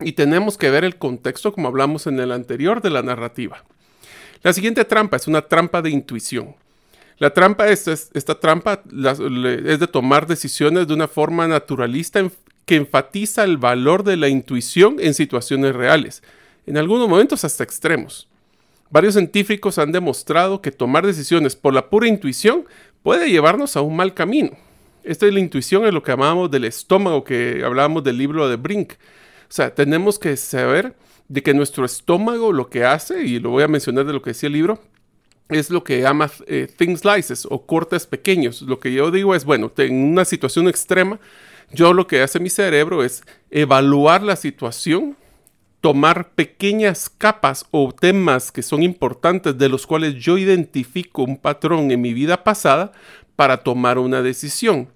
Y 0.00 0.12
tenemos 0.12 0.56
que 0.56 0.70
ver 0.70 0.84
el 0.84 0.96
contexto 0.96 1.52
como 1.52 1.68
hablamos 1.68 2.06
en 2.06 2.18
el 2.18 2.32
anterior 2.32 2.80
de 2.80 2.90
la 2.90 3.02
narrativa. 3.02 3.64
La 4.42 4.52
siguiente 4.52 4.84
trampa 4.84 5.16
es 5.16 5.26
una 5.26 5.42
trampa 5.42 5.82
de 5.82 5.90
intuición. 5.90 6.54
La 7.18 7.34
trampa 7.34 7.68
es, 7.68 7.86
esta 7.86 8.40
trampa 8.40 8.82
es 8.86 9.78
de 9.78 9.86
tomar 9.86 10.26
decisiones 10.26 10.88
de 10.88 10.94
una 10.94 11.06
forma 11.06 11.46
naturalista 11.46 12.26
que 12.64 12.76
enfatiza 12.76 13.44
el 13.44 13.58
valor 13.58 14.04
de 14.04 14.16
la 14.16 14.28
intuición 14.28 14.96
en 15.00 15.12
situaciones 15.12 15.74
reales, 15.74 16.22
en 16.66 16.78
algunos 16.78 17.08
momentos 17.08 17.44
hasta 17.44 17.64
extremos. 17.64 18.26
Varios 18.90 19.14
científicos 19.14 19.78
han 19.78 19.92
demostrado 19.92 20.62
que 20.62 20.72
tomar 20.72 21.06
decisiones 21.06 21.56
por 21.56 21.74
la 21.74 21.90
pura 21.90 22.08
intuición 22.08 22.64
puede 23.02 23.30
llevarnos 23.30 23.76
a 23.76 23.82
un 23.82 23.96
mal 23.96 24.14
camino. 24.14 24.50
Esta 25.04 25.26
es 25.26 25.34
la 25.34 25.40
intuición, 25.40 25.84
es 25.86 25.92
lo 25.92 26.02
que 26.02 26.12
llamamos 26.12 26.50
del 26.50 26.64
estómago, 26.64 27.22
que 27.22 27.62
hablábamos 27.64 28.02
del 28.02 28.18
libro 28.18 28.48
de 28.48 28.56
Brink. 28.56 28.94
O 29.50 29.52
sea, 29.52 29.74
tenemos 29.74 30.20
que 30.20 30.36
saber 30.36 30.94
de 31.26 31.42
que 31.42 31.54
nuestro 31.54 31.84
estómago 31.84 32.52
lo 32.52 32.70
que 32.70 32.84
hace, 32.84 33.24
y 33.24 33.40
lo 33.40 33.50
voy 33.50 33.64
a 33.64 33.68
mencionar 33.68 34.04
de 34.06 34.12
lo 34.12 34.22
que 34.22 34.30
decía 34.30 34.46
el 34.46 34.52
libro, 34.52 34.80
es 35.48 35.70
lo 35.70 35.82
que 35.82 36.00
llama 36.00 36.30
eh, 36.46 36.68
thin 36.76 36.96
slices 36.96 37.48
o 37.50 37.66
cortes 37.66 38.06
pequeños. 38.06 38.62
Lo 38.62 38.78
que 38.78 38.92
yo 38.92 39.10
digo 39.10 39.34
es, 39.34 39.44
bueno, 39.44 39.72
en 39.76 40.12
una 40.12 40.24
situación 40.24 40.68
extrema, 40.68 41.18
yo 41.72 41.92
lo 41.92 42.06
que 42.06 42.22
hace 42.22 42.38
mi 42.38 42.48
cerebro 42.48 43.02
es 43.02 43.24
evaluar 43.50 44.22
la 44.22 44.36
situación, 44.36 45.16
tomar 45.80 46.30
pequeñas 46.30 47.10
capas 47.10 47.66
o 47.72 47.92
temas 47.92 48.52
que 48.52 48.62
son 48.62 48.84
importantes 48.84 49.58
de 49.58 49.68
los 49.68 49.84
cuales 49.84 50.14
yo 50.14 50.38
identifico 50.38 51.24
un 51.24 51.36
patrón 51.36 51.90
en 51.90 52.00
mi 52.00 52.14
vida 52.14 52.44
pasada 52.44 52.92
para 53.34 53.56
tomar 53.56 53.98
una 53.98 54.22
decisión. 54.22 54.88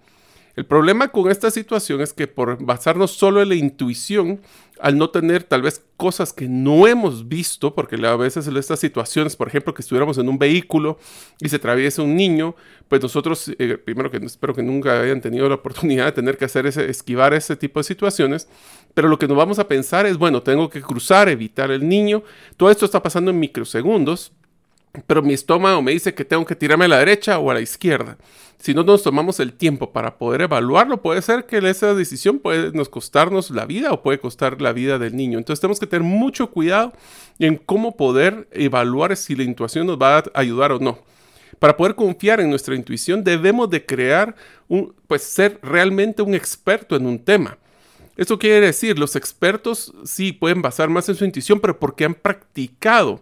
El 0.57 0.67
problema 0.67 1.09
con 1.09 1.31
esta 1.31 1.51
situación 1.51 2.01
es 2.01 2.13
que 2.13 2.29
por 2.29 2.65
basarnos 2.65 3.11
solo 3.11 3.43
en 3.43 3.49
la 3.49 3.57
intuición, 3.57 4.41
al 4.79 4.97
no 4.97 5.11
tener 5.11 5.43
tal 5.43 5.63
vez 5.63 5.83
cosas 5.97 6.33
que 6.33 6.47
no 6.47 6.87
hemos 6.87 7.29
visto, 7.29 7.75
porque 7.75 7.97
a 8.07 8.17
veces 8.17 8.47
en 8.47 8.57
estas 8.57 8.79
situaciones, 8.79 9.35
por 9.35 9.49
ejemplo, 9.49 9.75
que 9.75 9.83
estuviéramos 9.83 10.17
en 10.19 10.29
un 10.29 10.39
vehículo 10.39 10.99
y 11.41 11.49
se 11.49 11.57
atraviesa 11.57 12.03
un 12.03 12.15
niño, 12.15 12.55
pues 12.89 13.03
nosotros, 13.03 13.51
eh, 13.59 13.79
primero 13.79 14.11
que 14.13 14.19
espero 14.19 14.55
que 14.55 14.63
nunca 14.63 15.01
hayan 15.01 15.21
tenido 15.21 15.49
la 15.49 15.57
oportunidad 15.57 16.07
de 16.07 16.13
tener 16.13 16.39
que 16.39 16.45
hacer 16.45 16.67
ese, 16.67 16.89
esquivar 16.89 17.35
ese 17.35 17.57
tipo 17.57 17.81
de 17.81 17.85
situaciones, 17.85 18.49
pero 18.95 19.09
lo 19.09 19.19
que 19.19 19.27
nos 19.27 19.37
vamos 19.37 19.59
a 19.59 19.67
pensar 19.67 20.07
es, 20.07 20.19
bueno, 20.19 20.43
tengo 20.43 20.71
que 20.71 20.83
cruzar, 20.83 21.29
evitar 21.29 21.73
el 21.73 21.89
niño, 21.89 22.23
todo 22.57 22.71
esto 22.71 22.85
está 22.85 23.03
pasando 23.03 23.33
en 23.33 23.41
microsegundos, 23.41 24.33
pero 25.07 25.23
mi 25.23 25.35
estómago 25.35 25.83
me 25.83 25.91
dice 25.91 26.15
que 26.15 26.25
tengo 26.25 26.45
que 26.45 26.55
tirarme 26.55 26.85
a 26.85 26.89
la 26.89 26.99
derecha 26.99 27.39
o 27.41 27.51
a 27.51 27.55
la 27.55 27.61
izquierda. 27.61 28.17
Si 28.65 28.73
no 28.73 28.83
nos 28.83 29.03
tomamos 29.03 29.41
el 29.41 29.53
tiempo 29.53 29.93
para 29.93 30.17
poder 30.17 30.41
evaluarlo, 30.41 31.03
puede 31.03 31.21
ser 31.21 31.45
que 31.45 31.59
esa 31.59 31.93
decisión 31.93 32.39
puede 32.39 32.73
nos 32.73 32.89
costarnos 32.89 33.51
la 33.51 33.67
vida 33.67 33.93
o 33.93 34.03
puede 34.03 34.19
costar 34.19 34.63
la 34.63 34.73
vida 34.73 34.99
del 34.99 35.15
niño. 35.15 35.37
Entonces 35.37 35.61
tenemos 35.61 35.79
que 35.79 35.87
tener 35.87 36.03
mucho 36.03 36.51
cuidado 36.51 36.95
en 37.39 37.59
cómo 37.59 37.95
poder 37.95 38.49
evaluar 38.53 39.19
si 39.19 39.37
la 39.37 39.43
intuición 39.43 39.87
nos 39.87 39.99
va 39.99 40.17
a 40.17 40.25
ayudar 40.33 40.73
o 40.73 40.79
no. 40.79 40.99
Para 41.59 41.77
poder 41.77 41.95
confiar 41.95 42.41
en 42.41 42.49
nuestra 42.49 42.75
intuición 42.75 43.23
debemos 43.23 43.69
de 43.69 43.85
crear, 43.85 44.35
pues 45.09 45.23
ser 45.25 45.59
realmente 45.63 46.23
un 46.23 46.35
experto 46.35 46.97
en 46.97 47.05
un 47.05 47.19
tema. 47.19 47.59
Esto 48.17 48.39
quiere 48.39 48.65
decir, 48.65 48.99
los 48.99 49.15
expertos 49.15 49.93
sí 50.07 50.33
pueden 50.33 50.63
basar 50.63 50.89
más 50.89 51.07
en 51.11 51.17
su 51.17 51.27
intuición, 51.27 51.61
pero 51.61 51.79
porque 51.79 52.07
han 52.07 52.15
practicado 52.15 53.21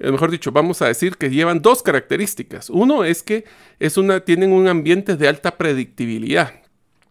eh, 0.00 0.10
mejor 0.10 0.30
dicho, 0.30 0.50
vamos 0.50 0.80
a 0.82 0.86
decir 0.86 1.16
que 1.16 1.30
llevan 1.30 1.60
dos 1.60 1.82
características. 1.82 2.70
Uno 2.70 3.04
es 3.04 3.22
que 3.22 3.44
es 3.78 3.98
una, 3.98 4.20
tienen 4.20 4.52
un 4.52 4.66
ambiente 4.66 5.16
de 5.16 5.28
alta 5.28 5.58
predictibilidad. 5.58 6.54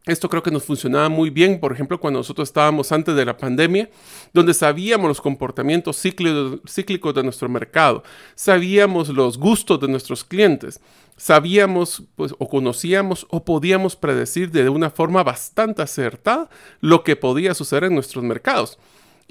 Esto 0.05 0.27
creo 0.27 0.41
que 0.41 0.49
nos 0.49 0.63
funcionaba 0.63 1.07
muy 1.07 1.29
bien, 1.29 1.59
por 1.59 1.71
ejemplo, 1.71 1.99
cuando 1.99 2.19
nosotros 2.19 2.49
estábamos 2.49 2.91
antes 2.91 3.15
de 3.15 3.25
la 3.25 3.37
pandemia, 3.37 3.91
donde 4.33 4.55
sabíamos 4.55 5.07
los 5.07 5.21
comportamientos 5.21 6.01
cíclicos 6.01 7.13
de 7.13 7.23
nuestro 7.23 7.47
mercado, 7.47 8.03
sabíamos 8.33 9.09
los 9.09 9.37
gustos 9.37 9.79
de 9.79 9.87
nuestros 9.87 10.23
clientes, 10.23 10.81
sabíamos 11.15 12.03
pues, 12.15 12.33
o 12.39 12.49
conocíamos 12.49 13.27
o 13.29 13.45
podíamos 13.45 13.95
predecir 13.95 14.49
de 14.49 14.67
una 14.69 14.89
forma 14.89 15.21
bastante 15.21 15.83
acertada 15.83 16.49
lo 16.79 17.03
que 17.03 17.15
podía 17.15 17.53
suceder 17.53 17.83
en 17.83 17.93
nuestros 17.93 18.23
mercados. 18.23 18.79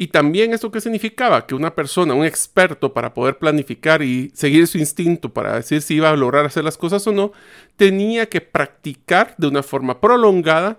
Y 0.00 0.07
también 0.07 0.55
eso 0.55 0.71
que 0.71 0.81
significaba 0.81 1.45
que 1.45 1.57
una 1.57 1.75
persona, 1.75 2.14
un 2.14 2.25
experto 2.25 2.95
para 2.95 3.12
poder 3.12 3.37
planificar 3.37 4.00
y 4.00 4.31
seguir 4.33 4.69
su 4.69 4.78
instinto 4.78 5.31
para 5.31 5.57
decir 5.57 5.83
si 5.83 5.97
iba 5.97 6.09
a 6.09 6.14
lograr 6.17 6.47
hacer 6.47 6.62
las 6.62 6.78
cosas 6.78 7.05
o 7.09 7.12
no, 7.12 7.33
tenía 7.75 8.28
que 8.28 8.40
practicar 8.40 9.35
de 9.38 9.49
una 9.49 9.64
forma 9.64 10.00
prolongada 10.00 10.78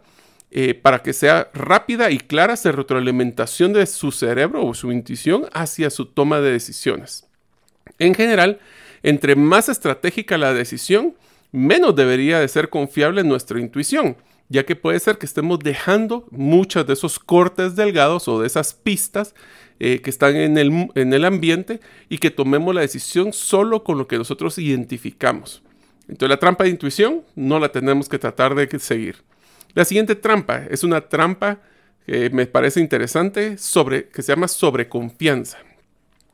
eh, 0.51 0.73
para 0.73 1.03
que 1.03 1.11
sea 1.11 1.49
rápida 1.53 2.11
y 2.11 2.19
clara 2.19 2.53
esa 2.53 2.71
retroalimentación 2.71 3.73
de 3.73 3.85
su 3.87 4.13
cerebro 4.13 4.65
o 4.65 4.73
su 4.73 4.89
intuición 4.89 5.47
hacia 5.51 5.89
su 5.89 6.05
toma 6.05 6.39
de 6.39 6.53
decisiones. 6.53 7.27
En 7.97 8.15
general, 8.15 8.61
entre 9.03 9.35
más 9.35 9.67
estratégica 9.67 10.37
la 10.37 10.53
decisión, 10.53 11.13
menos 11.51 11.93
debería 11.93 12.39
de 12.39 12.47
ser 12.47 12.69
confiable 12.69 13.25
nuestra 13.25 13.59
intuición 13.59 14.15
ya 14.49 14.65
que 14.65 14.75
puede 14.75 14.99
ser 14.99 15.17
que 15.17 15.25
estemos 15.25 15.59
dejando 15.59 16.27
muchos 16.31 16.85
de 16.85 16.93
esos 16.93 17.19
cortes 17.19 17.75
delgados 17.75 18.27
o 18.27 18.41
de 18.41 18.47
esas 18.47 18.73
pistas 18.73 19.35
eh, 19.79 20.01
que 20.01 20.09
están 20.09 20.35
en 20.35 20.57
el, 20.57 20.89
en 20.95 21.13
el 21.13 21.23
ambiente 21.23 21.79
y 22.09 22.17
que 22.17 22.31
tomemos 22.31 22.75
la 22.75 22.81
decisión 22.81 23.31
solo 23.31 23.83
con 23.83 23.97
lo 23.97 24.07
que 24.07 24.17
nosotros 24.17 24.57
identificamos. 24.57 25.63
Entonces 26.09 26.29
la 26.29 26.39
trampa 26.39 26.63
de 26.63 26.71
intuición 26.71 27.21
no 27.35 27.59
la 27.59 27.71
tenemos 27.71 28.09
que 28.09 28.17
tratar 28.17 28.55
de 28.55 28.79
seguir. 28.79 29.17
La 29.75 29.85
siguiente 29.85 30.15
trampa 30.15 30.65
es 30.69 30.83
una 30.83 31.01
trampa 31.01 31.59
que 32.05 32.31
me 32.31 32.47
parece 32.47 32.79
interesante 32.79 33.59
sobre, 33.59 34.09
que 34.09 34.23
se 34.23 34.31
llama 34.31 34.47
sobreconfianza. 34.47 35.59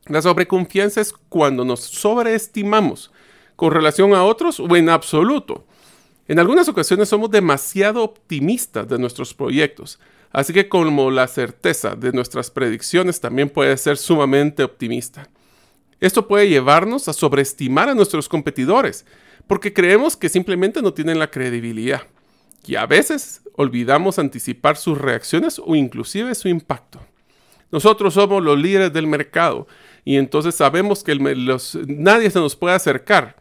La 0.06 0.22
sobreconfianza 0.22 1.02
es 1.02 1.12
cuando 1.12 1.64
nos 1.64 1.80
sobreestimamos 1.80 3.12
con 3.56 3.72
relación 3.72 4.14
a 4.14 4.24
otros 4.24 4.58
o 4.58 4.74
en 4.74 4.88
absoluto. 4.88 5.66
En 6.28 6.38
algunas 6.38 6.68
ocasiones 6.68 7.08
somos 7.08 7.30
demasiado 7.30 8.02
optimistas 8.02 8.88
de 8.88 8.98
nuestros 8.98 9.32
proyectos, 9.32 10.00
así 10.32 10.52
que 10.52 10.68
como 10.68 11.10
la 11.10 11.28
certeza 11.28 11.94
de 11.94 12.12
nuestras 12.12 12.50
predicciones 12.50 13.20
también 13.20 13.48
puede 13.48 13.76
ser 13.76 13.96
sumamente 13.96 14.64
optimista. 14.64 15.28
Esto 16.00 16.26
puede 16.26 16.48
llevarnos 16.48 17.08
a 17.08 17.12
sobreestimar 17.12 17.88
a 17.88 17.94
nuestros 17.94 18.28
competidores, 18.28 19.06
porque 19.46 19.72
creemos 19.72 20.16
que 20.16 20.28
simplemente 20.28 20.82
no 20.82 20.92
tienen 20.92 21.18
la 21.18 21.30
credibilidad. 21.30 22.02
Y 22.66 22.74
a 22.74 22.86
veces 22.86 23.42
olvidamos 23.54 24.18
anticipar 24.18 24.76
sus 24.76 24.98
reacciones 24.98 25.60
o 25.64 25.76
inclusive 25.76 26.34
su 26.34 26.48
impacto. 26.48 27.00
Nosotros 27.70 28.14
somos 28.14 28.42
los 28.42 28.58
líderes 28.58 28.92
del 28.92 29.06
mercado 29.06 29.66
y 30.04 30.16
entonces 30.16 30.54
sabemos 30.54 31.04
que 31.04 31.14
nadie 31.86 32.30
se 32.30 32.38
nos 32.40 32.56
puede 32.56 32.74
acercar 32.74 33.36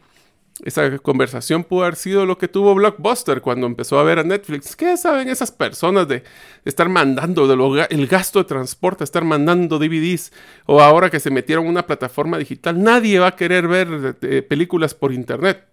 esa 0.63 0.97
conversación 0.99 1.65
pudo 1.65 1.83
haber 1.83 1.97
sido 1.97 2.25
lo 2.25 2.37
que 2.37 2.47
tuvo 2.47 2.73
Blockbuster 2.75 3.41
cuando 3.41 3.67
empezó 3.67 3.99
a 3.99 4.03
ver 4.03 4.19
a 4.19 4.23
Netflix. 4.23 4.75
¿Qué 4.75 4.95
saben 4.95 5.27
esas 5.27 5.51
personas 5.51 6.07
de 6.07 6.23
estar 6.63 6.87
mandando 6.87 7.51
el 7.89 8.07
gasto 8.07 8.39
de 8.39 8.45
transporte, 8.45 9.03
estar 9.03 9.25
mandando 9.25 9.79
DVDs? 9.79 10.31
O 10.65 10.79
ahora 10.79 11.09
que 11.09 11.19
se 11.19 11.29
metieron 11.29 11.65
en 11.65 11.71
una 11.71 11.85
plataforma 11.85 12.37
digital, 12.37 12.81
nadie 12.81 13.19
va 13.19 13.27
a 13.27 13.35
querer 13.35 13.67
ver 13.67 14.17
eh, 14.21 14.41
películas 14.43 14.93
por 14.93 15.11
internet. 15.11 15.65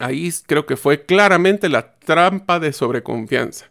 Ahí 0.00 0.30
creo 0.46 0.66
que 0.66 0.76
fue 0.76 1.04
claramente 1.04 1.68
la 1.68 1.94
trampa 1.94 2.58
de 2.58 2.72
sobreconfianza. 2.72 3.66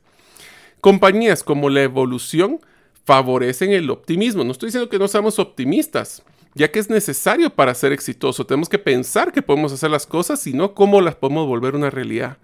Compañías 0.79 1.43
como 1.43 1.69
la 1.69 1.83
evolución 1.83 2.61
favorecen 3.03 3.71
el 3.71 3.89
optimismo. 3.89 4.45
No 4.45 4.53
estoy 4.53 4.67
diciendo 4.67 4.89
que 4.89 4.99
no 4.99 5.07
seamos 5.07 5.39
optimistas, 5.39 6.23
ya 6.53 6.71
que 6.71 6.79
es 6.79 6.89
necesario 6.89 7.49
para 7.49 7.73
ser 7.73 7.91
exitoso. 7.91 8.45
Tenemos 8.45 8.69
que 8.69 8.79
pensar 8.79 9.31
que 9.31 9.41
podemos 9.41 9.71
hacer 9.71 9.89
las 9.89 10.05
cosas, 10.05 10.39
sino 10.39 10.73
cómo 10.73 11.01
las 11.01 11.15
podemos 11.15 11.47
volver 11.47 11.75
una 11.75 11.89
realidad. 11.89 12.37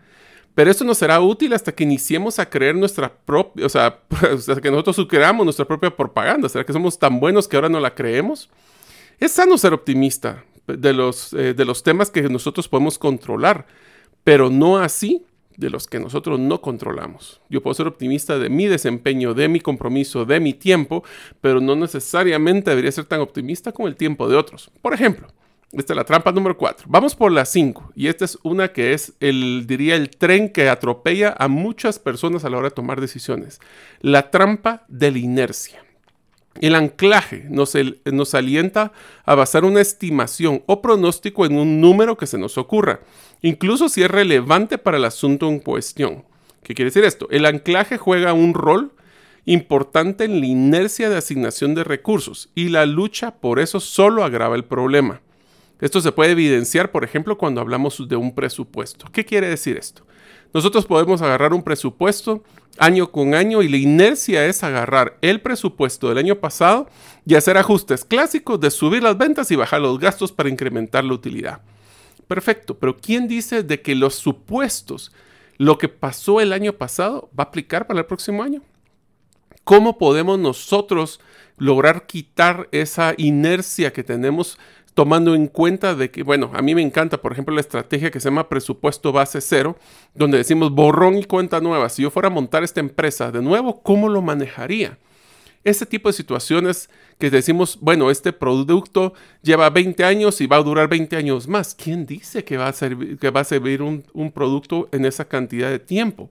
Pero 0.58 0.72
esto 0.72 0.84
nos 0.84 0.98
será 0.98 1.22
útil 1.22 1.54
hasta 1.54 1.72
que 1.72 1.84
iniciemos 1.84 2.40
a 2.40 2.50
creer 2.50 2.76
nuestra 2.76 3.14
propia, 3.14 3.68
o 3.68 3.70
sea, 3.70 4.00
hasta 4.34 4.60
que 4.60 4.72
nosotros 4.72 5.06
creamos 5.08 5.46
nuestra 5.46 5.66
propia 5.66 5.96
propaganda. 5.96 6.50
¿Será 6.50 6.66
que 6.66 6.74
somos 6.74 6.98
tan 6.98 7.20
buenos 7.20 7.48
que 7.48 7.58
ahora 7.58 7.70
no 7.70 7.80
la 7.80 7.94
creemos? 7.94 8.50
Es 9.20 9.34
sano 9.34 9.56
ser 9.60 9.74
optimista 9.74 10.44
de 10.66 10.94
los, 10.94 11.34
eh, 11.34 11.54
de 11.54 11.64
los 11.64 11.84
temas 11.84 12.10
que 12.10 12.24
nosotros 12.24 12.68
podemos 12.68 12.98
controlar, 12.98 13.68
pero 14.24 14.50
no 14.50 14.80
así 14.80 15.27
de 15.58 15.70
los 15.70 15.88
que 15.88 16.00
nosotros 16.00 16.40
no 16.40 16.62
controlamos. 16.62 17.42
Yo 17.50 17.62
puedo 17.62 17.74
ser 17.74 17.88
optimista 17.88 18.40
de 18.40 18.50
mi 18.50 18.68
desempeño, 18.68 19.34
de 19.34 19.50
mi 19.50 19.60
compromiso, 19.60 20.24
de 20.24 20.40
mi 20.40 20.54
tiempo, 20.54 21.04
pero 21.42 21.60
no 21.60 21.76
necesariamente 21.76 22.70
debería 22.70 22.92
ser 22.92 23.06
tan 23.06 23.20
optimista 23.20 23.72
como 23.72 23.88
el 23.88 23.96
tiempo 23.96 24.30
de 24.30 24.38
otros. 24.38 24.72
Por 24.82 24.94
ejemplo, 24.94 25.28
esta 25.74 25.94
es 25.94 25.98
la 25.98 26.06
trampa 26.06 26.32
número 26.32 26.58
4. 26.58 26.86
Vamos 26.90 27.16
por 27.16 27.32
la 27.32 27.44
5. 27.44 27.92
Y 27.96 28.08
esta 28.08 28.24
es 28.24 28.38
una 28.44 28.70
que 28.70 28.94
es 28.94 29.14
el, 29.20 29.66
diría, 29.68 29.96
el 29.96 30.12
tren 30.12 30.50
que 30.50 30.70
atropella 30.70 31.36
a 31.38 31.50
muchas 31.50 32.00
personas 32.00 32.46
a 32.46 32.50
la 32.50 32.58
hora 32.58 32.70
de 32.70 32.76
tomar 32.76 33.02
decisiones. 33.02 33.60
La 34.00 34.32
trampa 34.32 34.86
de 34.88 35.12
la 35.12 35.18
inercia. 35.18 35.84
El 36.62 36.76
anclaje 36.76 37.46
nos, 37.50 37.74
nos, 38.06 38.34
alienta 38.34 38.92
a 39.26 39.36
basar 39.36 39.66
una 39.66 39.82
estimación 39.82 40.64
o 40.66 40.82
pronóstico 40.82 41.46
en 41.46 41.58
un 41.58 41.82
número 41.82 42.18
que 42.18 42.28
se 42.28 42.38
nos 42.38 42.58
ocurra 42.58 43.02
incluso 43.42 43.90
si 43.90 44.04
es 44.04 44.12
relevante 44.12 44.78
para 44.78 44.98
el 44.98 45.06
asunto 45.06 45.48
en 45.48 45.60
cuestión. 45.60 46.24
¿Qué 46.64 46.74
quiere 46.74 46.90
decir 46.90 47.04
esto? 47.04 47.28
El 47.30 47.46
anclaje 47.46 47.98
juega 47.98 48.34
un 48.34 48.54
rol 48.54 48.92
importante 49.46 50.26
en 50.26 50.40
la 50.42 50.46
inercia 50.46 51.10
de 51.10 51.18
asignación 51.18 51.74
de 51.74 51.84
recursos 51.84 52.50
y 52.56 52.70
la 52.70 52.86
lucha 52.86 53.36
por 53.36 53.60
eso 53.60 53.80
solo 53.80 54.24
agrava 54.24 54.56
el 54.56 54.66
problema. 54.66 55.22
Esto 55.80 56.02
se 56.02 56.12
puede 56.12 56.32
evidenciar, 56.32 56.92
por 56.92 57.04
ejemplo, 57.04 57.38
cuando 57.38 57.62
hablamos 57.62 58.04
de 58.10 58.16
un 58.16 58.34
presupuesto. 58.34 59.08
¿Qué 59.12 59.24
quiere 59.26 59.48
decir 59.48 59.78
esto? 59.78 60.04
Nosotros 60.54 60.86
podemos 60.86 61.22
agarrar 61.22 61.54
un 61.54 61.64
presupuesto 61.64 62.44
año 62.80 63.12
con 63.12 63.34
año 63.34 63.64
y 63.64 63.68
la 63.68 63.78
inercia 63.78 64.46
es 64.46 64.64
agarrar 64.64 65.18
el 65.22 65.42
presupuesto 65.42 66.10
del 66.10 66.20
año 66.20 66.36
pasado 66.36 66.88
y 67.26 67.36
hacer 67.36 67.58
ajustes 67.58 68.06
clásicos 68.06 68.60
de 68.60 68.72
subir 68.72 69.04
las 69.04 69.18
ventas 69.18 69.50
y 69.52 69.56
bajar 69.56 69.82
los 69.82 70.00
gastos 70.00 70.32
para 70.32 70.50
incrementar 70.50 71.04
la 71.04 71.14
utilidad 71.14 71.62
perfecto, 72.28 72.78
pero 72.78 72.98
¿quién 72.98 73.28
dice 73.28 73.64
de 73.64 73.82
que 73.82 73.96
los 73.96 74.16
supuestos 74.16 75.12
lo 75.58 75.78
que 75.78 75.90
pasó 75.90 76.40
el 76.40 76.54
año 76.54 76.74
pasado 76.74 77.30
va 77.38 77.46
a 77.46 77.48
aplicar 77.48 77.88
para 77.88 78.00
el 78.00 78.06
próximo 78.06 78.44
año. 78.44 78.62
¿Cómo 79.64 79.98
podemos 79.98 80.40
nosotros 80.40 81.20
lograr 81.58 82.06
quitar 82.06 82.68
esa 82.72 83.14
inercia 83.18 83.92
que 83.92 84.04
tenemos 84.04 84.58
tomando 84.94 85.36
en 85.36 85.48
cuenta 85.48 85.94
de 85.94 86.10
que, 86.10 86.24
bueno, 86.24 86.50
a 86.56 86.62
mí 86.64 86.74
me 86.74 86.82
encanta, 86.82 87.22
por 87.22 87.32
ejemplo, 87.32 87.54
la 87.54 87.62
estrategia 87.62 88.10
que 88.10 88.20
se 88.20 88.30
llama 88.30 88.50
presupuesto 88.50 89.12
base 89.12 89.42
cero, 89.42 89.78
donde 90.16 90.40
decimos 90.40 90.72
borrón 90.72 91.20
y 91.20 91.24
cuenta 91.26 91.60
nueva. 91.60 91.90
Si 91.90 92.02
yo 92.02 92.10
fuera 92.10 92.30
a 92.30 92.32
montar 92.32 92.64
esta 92.64 92.80
empresa 92.80 93.32
de 93.32 93.44
nuevo, 93.44 93.84
¿cómo 93.84 94.10
lo 94.10 94.24
manejaría? 94.24 94.98
Este 95.68 95.86
tipo 95.86 96.08
de 96.08 96.14
situaciones 96.14 96.90
que 97.20 97.30
decimos, 97.30 97.78
bueno, 97.82 98.10
este 98.10 98.32
producto 98.32 99.14
lleva 99.42 99.70
20 99.70 100.02
años 100.06 100.40
y 100.40 100.48
va 100.48 100.56
a 100.56 100.64
durar 100.64 100.88
20 100.88 101.18
años 101.18 101.46
más. 101.46 101.76
¿Quién 101.76 102.06
dice 102.06 102.46
que 102.46 102.56
va 102.56 102.70
a 102.70 102.72
servir, 102.72 103.18
que 103.18 103.32
va 103.32 103.42
a 103.42 103.44
servir 103.44 103.82
un, 103.82 104.06
un 104.14 104.32
producto 104.32 104.88
en 104.94 105.04
esa 105.04 105.26
cantidad 105.26 105.70
de 105.70 105.80
tiempo? 105.80 106.30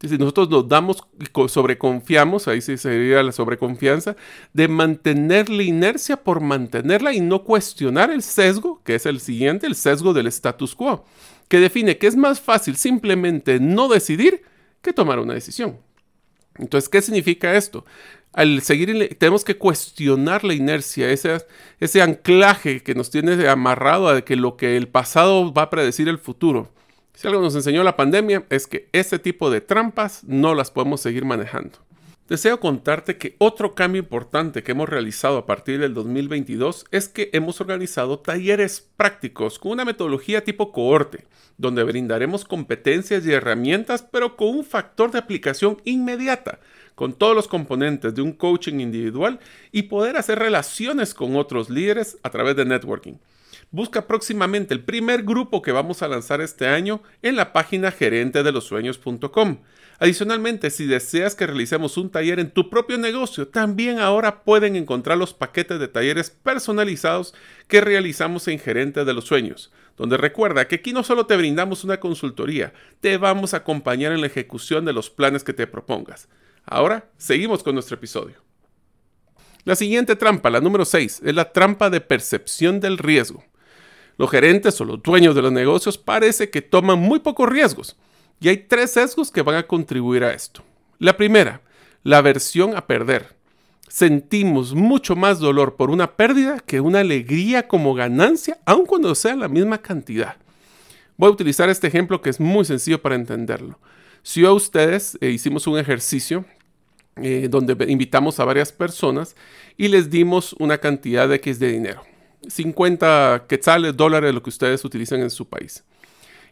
Si 0.00 0.18
nosotros 0.18 0.50
nos 0.50 0.66
damos, 0.66 1.04
sobreconfiamos, 1.46 2.48
ahí 2.48 2.60
sí 2.60 2.76
sería 2.76 3.22
la 3.22 3.30
sobreconfianza, 3.30 4.16
de 4.52 4.66
mantener 4.66 5.48
la 5.48 5.62
inercia 5.62 6.16
por 6.16 6.40
mantenerla 6.40 7.14
y 7.14 7.20
no 7.20 7.44
cuestionar 7.44 8.10
el 8.10 8.24
sesgo, 8.24 8.80
que 8.82 8.96
es 8.96 9.06
el 9.06 9.20
siguiente, 9.20 9.68
el 9.68 9.76
sesgo 9.76 10.12
del 10.12 10.26
status 10.26 10.74
quo, 10.74 11.04
que 11.46 11.60
define 11.60 11.98
que 11.98 12.08
es 12.08 12.16
más 12.16 12.40
fácil 12.40 12.74
simplemente 12.74 13.60
no 13.60 13.86
decidir 13.86 14.42
que 14.80 14.92
tomar 14.92 15.20
una 15.20 15.34
decisión. 15.34 15.78
Entonces, 16.58 16.88
¿qué 16.88 17.02
significa 17.02 17.54
esto? 17.54 17.84
Al 18.32 18.62
seguir, 18.62 19.16
tenemos 19.18 19.44
que 19.44 19.58
cuestionar 19.58 20.42
la 20.42 20.54
inercia, 20.54 21.10
ese, 21.10 22.02
anclaje 22.02 22.82
que 22.82 22.94
nos 22.94 23.10
tiene 23.10 23.46
amarrado 23.48 24.08
a 24.08 24.22
que 24.22 24.36
lo 24.36 24.56
que 24.56 24.76
el 24.76 24.88
pasado 24.88 25.52
va 25.52 25.62
a 25.62 25.70
predecir 25.70 26.08
el 26.08 26.18
futuro. 26.18 26.70
Si 27.14 27.26
algo 27.28 27.42
nos 27.42 27.54
enseñó 27.54 27.82
la 27.82 27.96
pandemia 27.96 28.44
es 28.48 28.66
que 28.66 28.88
ese 28.92 29.18
tipo 29.18 29.50
de 29.50 29.60
trampas 29.60 30.24
no 30.24 30.54
las 30.54 30.70
podemos 30.70 31.02
seguir 31.02 31.26
manejando. 31.26 31.78
Deseo 32.32 32.60
contarte 32.60 33.18
que 33.18 33.36
otro 33.36 33.74
cambio 33.74 34.00
importante 34.00 34.62
que 34.62 34.72
hemos 34.72 34.88
realizado 34.88 35.36
a 35.36 35.44
partir 35.44 35.78
del 35.78 35.92
2022 35.92 36.86
es 36.90 37.10
que 37.10 37.28
hemos 37.34 37.60
organizado 37.60 38.20
talleres 38.20 38.88
prácticos 38.96 39.58
con 39.58 39.72
una 39.72 39.84
metodología 39.84 40.42
tipo 40.42 40.72
cohorte, 40.72 41.26
donde 41.58 41.84
brindaremos 41.84 42.46
competencias 42.46 43.26
y 43.26 43.32
herramientas 43.32 44.02
pero 44.10 44.38
con 44.38 44.48
un 44.48 44.64
factor 44.64 45.10
de 45.10 45.18
aplicación 45.18 45.76
inmediata, 45.84 46.60
con 46.94 47.12
todos 47.12 47.36
los 47.36 47.48
componentes 47.48 48.14
de 48.14 48.22
un 48.22 48.32
coaching 48.32 48.80
individual 48.80 49.38
y 49.70 49.82
poder 49.82 50.16
hacer 50.16 50.38
relaciones 50.38 51.12
con 51.12 51.36
otros 51.36 51.68
líderes 51.68 52.16
a 52.22 52.30
través 52.30 52.56
de 52.56 52.64
networking. 52.64 53.18
Busca 53.70 54.06
próximamente 54.06 54.72
el 54.72 54.82
primer 54.82 55.22
grupo 55.22 55.60
que 55.60 55.72
vamos 55.72 56.00
a 56.00 56.08
lanzar 56.08 56.40
este 56.40 56.66
año 56.66 57.02
en 57.20 57.36
la 57.36 57.52
página 57.52 57.90
gerentedelosueños.com. 57.90 59.58
Adicionalmente, 60.02 60.70
si 60.70 60.86
deseas 60.86 61.36
que 61.36 61.46
realicemos 61.46 61.96
un 61.96 62.10
taller 62.10 62.40
en 62.40 62.50
tu 62.50 62.68
propio 62.68 62.98
negocio, 62.98 63.46
también 63.46 64.00
ahora 64.00 64.42
pueden 64.42 64.74
encontrar 64.74 65.16
los 65.16 65.32
paquetes 65.32 65.78
de 65.78 65.86
talleres 65.86 66.28
personalizados 66.28 67.34
que 67.68 67.80
realizamos 67.80 68.48
en 68.48 68.58
Gerente 68.58 69.04
de 69.04 69.14
los 69.14 69.26
Sueños, 69.26 69.70
donde 69.96 70.16
recuerda 70.16 70.66
que 70.66 70.74
aquí 70.74 70.92
no 70.92 71.04
solo 71.04 71.26
te 71.26 71.36
brindamos 71.36 71.84
una 71.84 72.00
consultoría, 72.00 72.72
te 73.00 73.16
vamos 73.16 73.54
a 73.54 73.58
acompañar 73.58 74.10
en 74.10 74.22
la 74.22 74.26
ejecución 74.26 74.84
de 74.84 74.92
los 74.92 75.08
planes 75.08 75.44
que 75.44 75.52
te 75.52 75.68
propongas. 75.68 76.28
Ahora, 76.64 77.08
seguimos 77.16 77.62
con 77.62 77.74
nuestro 77.74 77.94
episodio. 77.94 78.42
La 79.62 79.76
siguiente 79.76 80.16
trampa, 80.16 80.50
la 80.50 80.60
número 80.60 80.84
6, 80.84 81.22
es 81.24 81.34
la 81.36 81.52
trampa 81.52 81.90
de 81.90 82.00
percepción 82.00 82.80
del 82.80 82.98
riesgo. 82.98 83.44
Los 84.18 84.32
gerentes 84.32 84.80
o 84.80 84.84
los 84.84 85.00
dueños 85.00 85.36
de 85.36 85.42
los 85.42 85.52
negocios 85.52 85.96
parece 85.96 86.50
que 86.50 86.60
toman 86.60 86.98
muy 86.98 87.20
pocos 87.20 87.48
riesgos. 87.48 87.96
Y 88.42 88.48
hay 88.48 88.56
tres 88.56 88.90
sesgos 88.90 89.30
que 89.30 89.42
van 89.42 89.54
a 89.54 89.62
contribuir 89.62 90.24
a 90.24 90.34
esto. 90.34 90.64
La 90.98 91.16
primera, 91.16 91.60
la 92.02 92.18
aversión 92.18 92.76
a 92.76 92.88
perder. 92.88 93.36
Sentimos 93.88 94.74
mucho 94.74 95.14
más 95.14 95.38
dolor 95.38 95.76
por 95.76 95.90
una 95.90 96.16
pérdida 96.16 96.58
que 96.58 96.80
una 96.80 97.00
alegría 97.00 97.68
como 97.68 97.94
ganancia, 97.94 98.58
aun 98.66 98.84
cuando 98.84 99.14
sea 99.14 99.36
la 99.36 99.48
misma 99.48 99.78
cantidad. 99.78 100.36
Voy 101.16 101.28
a 101.28 101.32
utilizar 101.32 101.68
este 101.68 101.86
ejemplo 101.86 102.20
que 102.20 102.30
es 102.30 102.40
muy 102.40 102.64
sencillo 102.64 103.00
para 103.00 103.14
entenderlo. 103.14 103.78
Si 104.24 104.44
a 104.44 104.50
ustedes 104.50 105.16
eh, 105.20 105.30
hicimos 105.30 105.68
un 105.68 105.78
ejercicio 105.78 106.44
eh, 107.16 107.46
donde 107.48 107.76
invitamos 107.88 108.40
a 108.40 108.44
varias 108.44 108.72
personas 108.72 109.36
y 109.76 109.86
les 109.86 110.10
dimos 110.10 110.52
una 110.58 110.78
cantidad 110.78 111.28
de 111.28 111.36
X 111.36 111.60
de 111.60 111.70
dinero. 111.70 112.02
50 112.48 113.44
quetzales, 113.48 113.96
dólares, 113.96 114.34
lo 114.34 114.42
que 114.42 114.50
ustedes 114.50 114.84
utilizan 114.84 115.20
en 115.20 115.30
su 115.30 115.46
país. 115.46 115.84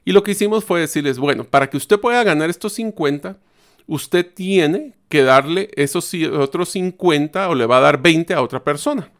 Y 0.04 0.12
lo 0.12 0.22
que 0.22 0.32
hicimos 0.32 0.64
fue 0.64 0.80
decirles, 0.80 1.18
bueno, 1.18 1.44
para 1.44 1.68
que 1.68 1.76
usted 1.76 2.00
pueda 2.00 2.22
ganar 2.24 2.50
estos 2.50 2.72
50, 2.74 3.36
usted 3.86 4.26
tiene 4.34 4.94
que 5.08 5.22
darle 5.22 5.70
esos 5.74 6.12
otros 6.32 6.70
50 6.70 7.48
o 7.48 7.54
le 7.54 7.66
va 7.66 7.78
a 7.78 7.80
dar 7.80 8.00
20 8.00 8.32
a 8.34 8.42
otra 8.42 8.62
persona. 8.62 9.10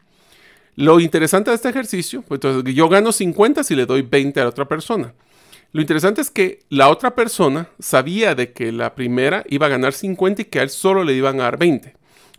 Lo 0.76 1.00
interesante 1.00 1.50
de 1.50 1.56
este 1.56 1.68
ejercicio, 1.68 2.22
pues 2.22 2.38
entonces 2.38 2.74
yo 2.74 2.88
gano 2.88 3.12
50 3.12 3.64
si 3.64 3.74
le 3.74 3.86
doy 3.86 4.02
20 4.02 4.40
a 4.40 4.44
la 4.44 4.50
otra 4.50 4.66
persona. 4.66 5.12
Lo 5.72 5.80
interesante 5.80 6.20
es 6.20 6.30
que 6.30 6.60
la 6.68 6.88
otra 6.88 7.14
persona 7.14 7.68
sabía 7.78 8.34
de 8.34 8.52
que 8.52 8.72
la 8.72 8.94
primera 8.94 9.44
iba 9.48 9.66
a 9.66 9.70
ganar 9.70 9.92
50 9.92 10.42
y 10.42 10.44
que 10.46 10.60
a 10.60 10.62
él 10.62 10.70
solo 10.70 11.04
le 11.04 11.14
iban 11.14 11.40
a 11.40 11.44
dar 11.44 11.58
20. 11.58 11.94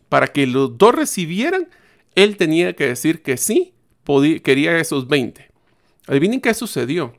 Para 0.09 0.27
que 0.27 0.47
los 0.47 0.77
dos 0.77 0.95
recibieran, 0.95 1.67
él 2.15 2.35
tenía 2.35 2.73
que 2.73 2.87
decir 2.87 3.21
que 3.21 3.37
sí 3.37 3.73
quería 4.43 4.77
esos 4.77 5.07
20. 5.07 5.49
Adivinen 6.07 6.41
qué 6.41 6.53
sucedió. 6.53 7.13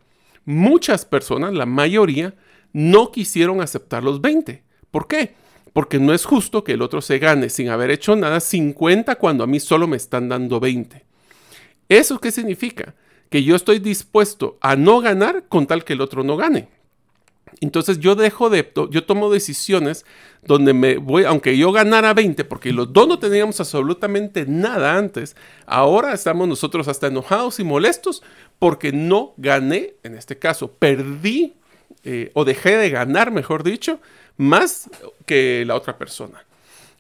Muchas 0.44 1.05
personas, 1.05 1.52
la 1.52 1.66
mayoría, 1.66 2.35
no 2.72 3.12
quisieron 3.12 3.61
aceptar 3.61 4.02
los 4.02 4.20
20. 4.20 4.62
¿Por 4.90 5.07
qué? 5.07 5.35
Porque 5.72 5.98
no 5.98 6.12
es 6.12 6.24
justo 6.24 6.64
que 6.64 6.72
el 6.72 6.83
otro 6.83 7.00
se 7.00 7.18
gane 7.18 7.48
sin 7.48 7.68
haber 7.68 7.90
hecho 7.90 8.16
nada 8.16 8.40
50 8.40 9.14
cuando 9.16 9.44
a 9.44 9.46
mí 9.46 9.61
solo 9.61 9.87
me 9.87 9.96
están 9.96 10.28
dando 10.28 10.61
20. 10.61 11.05
¿Eso 11.88 12.18
qué 12.18 12.31
significa? 12.31 12.94
Que 13.31 13.42
yo 13.42 13.57
estoy 13.57 13.78
dispuesto 13.78 14.59
a 14.61 14.76
no 14.76 15.00
ganar 15.00 15.44
con 15.48 15.66
tal 15.66 15.85
que 15.85 15.94
el 15.94 16.00
otro 16.00 16.24
no 16.24 16.37
gane. 16.37 16.68
Entonces 17.61 17.99
yo 18.01 18.15
dejo 18.15 18.51
de, 18.51 18.73
yo 18.91 19.05
tomo 19.05 19.31
decisiones 19.31 20.05
donde 20.43 20.73
me 20.73 20.97
voy, 20.99 21.25
aunque 21.25 21.57
yo 21.57 21.71
ganara 21.73 22.15
20, 22.15 22.45
porque 22.45 22.73
los 22.73 22.93
dos 22.93 23.07
no 23.07 23.19
teníamos 23.19 23.61
absolutamente 23.61 24.47
nada 24.47 24.97
antes, 24.97 25.37
ahora 25.67 26.12
estamos 26.12 26.49
nosotros 26.49 26.88
hasta 26.88 27.07
enojados 27.07 27.61
y 27.61 27.65
molestos 27.65 28.23
porque 28.59 28.93
no 28.93 29.35
gané, 29.37 29.95
en 30.03 30.15
este 30.15 30.38
caso, 30.38 30.73
perdí 30.73 31.55
eh, 32.05 32.31
o 32.35 32.45
dejé 32.45 32.77
de 32.77 32.91
ganar, 32.91 33.31
mejor 33.31 33.62
dicho, 33.62 34.01
más 34.37 34.91
que 35.27 35.65
la 35.67 35.77
otra 35.77 35.99
persona. 35.99 36.45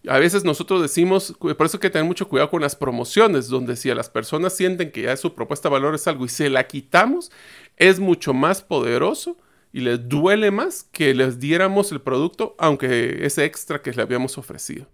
A 0.08 0.18
veces 0.18 0.44
nosotros 0.44 0.82
decimos, 0.82 1.34
por 1.38 1.64
eso 1.64 1.76
hay 1.76 1.80
que 1.80 1.90
tener 1.90 2.06
mucho 2.06 2.28
cuidado 2.28 2.50
con 2.50 2.60
las 2.60 2.74
promociones, 2.74 3.48
donde 3.48 3.76
si 3.76 3.88
a 3.88 3.94
las 3.94 4.10
personas 4.10 4.52
sienten 4.52 4.90
que 4.90 5.02
ya 5.02 5.16
su 5.16 5.34
propuesta 5.34 5.68
de 5.68 5.74
valor 5.74 5.94
es 5.94 6.06
algo 6.08 6.24
y 6.24 6.28
se 6.28 6.50
la 6.50 6.66
quitamos, 6.66 7.30
es 7.76 8.00
mucho 8.00 8.34
más 8.34 8.62
poderoso 8.62 9.36
y 9.72 9.80
les 9.80 10.08
duele 10.08 10.50
más 10.50 10.84
que 10.92 11.14
les 11.14 11.38
diéramos 11.38 11.92
el 11.92 12.00
producto, 12.00 12.54
aunque 12.58 13.24
ese 13.24 13.44
extra 13.44 13.80
que 13.80 13.92
le 13.92 14.02
habíamos 14.02 14.36
ofrecido. 14.38 14.86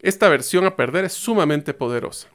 Esta 0.00 0.28
versión 0.28 0.66
a 0.66 0.76
perder 0.76 1.04
es 1.04 1.12
sumamente 1.12 1.72
poderosa. 1.74 2.28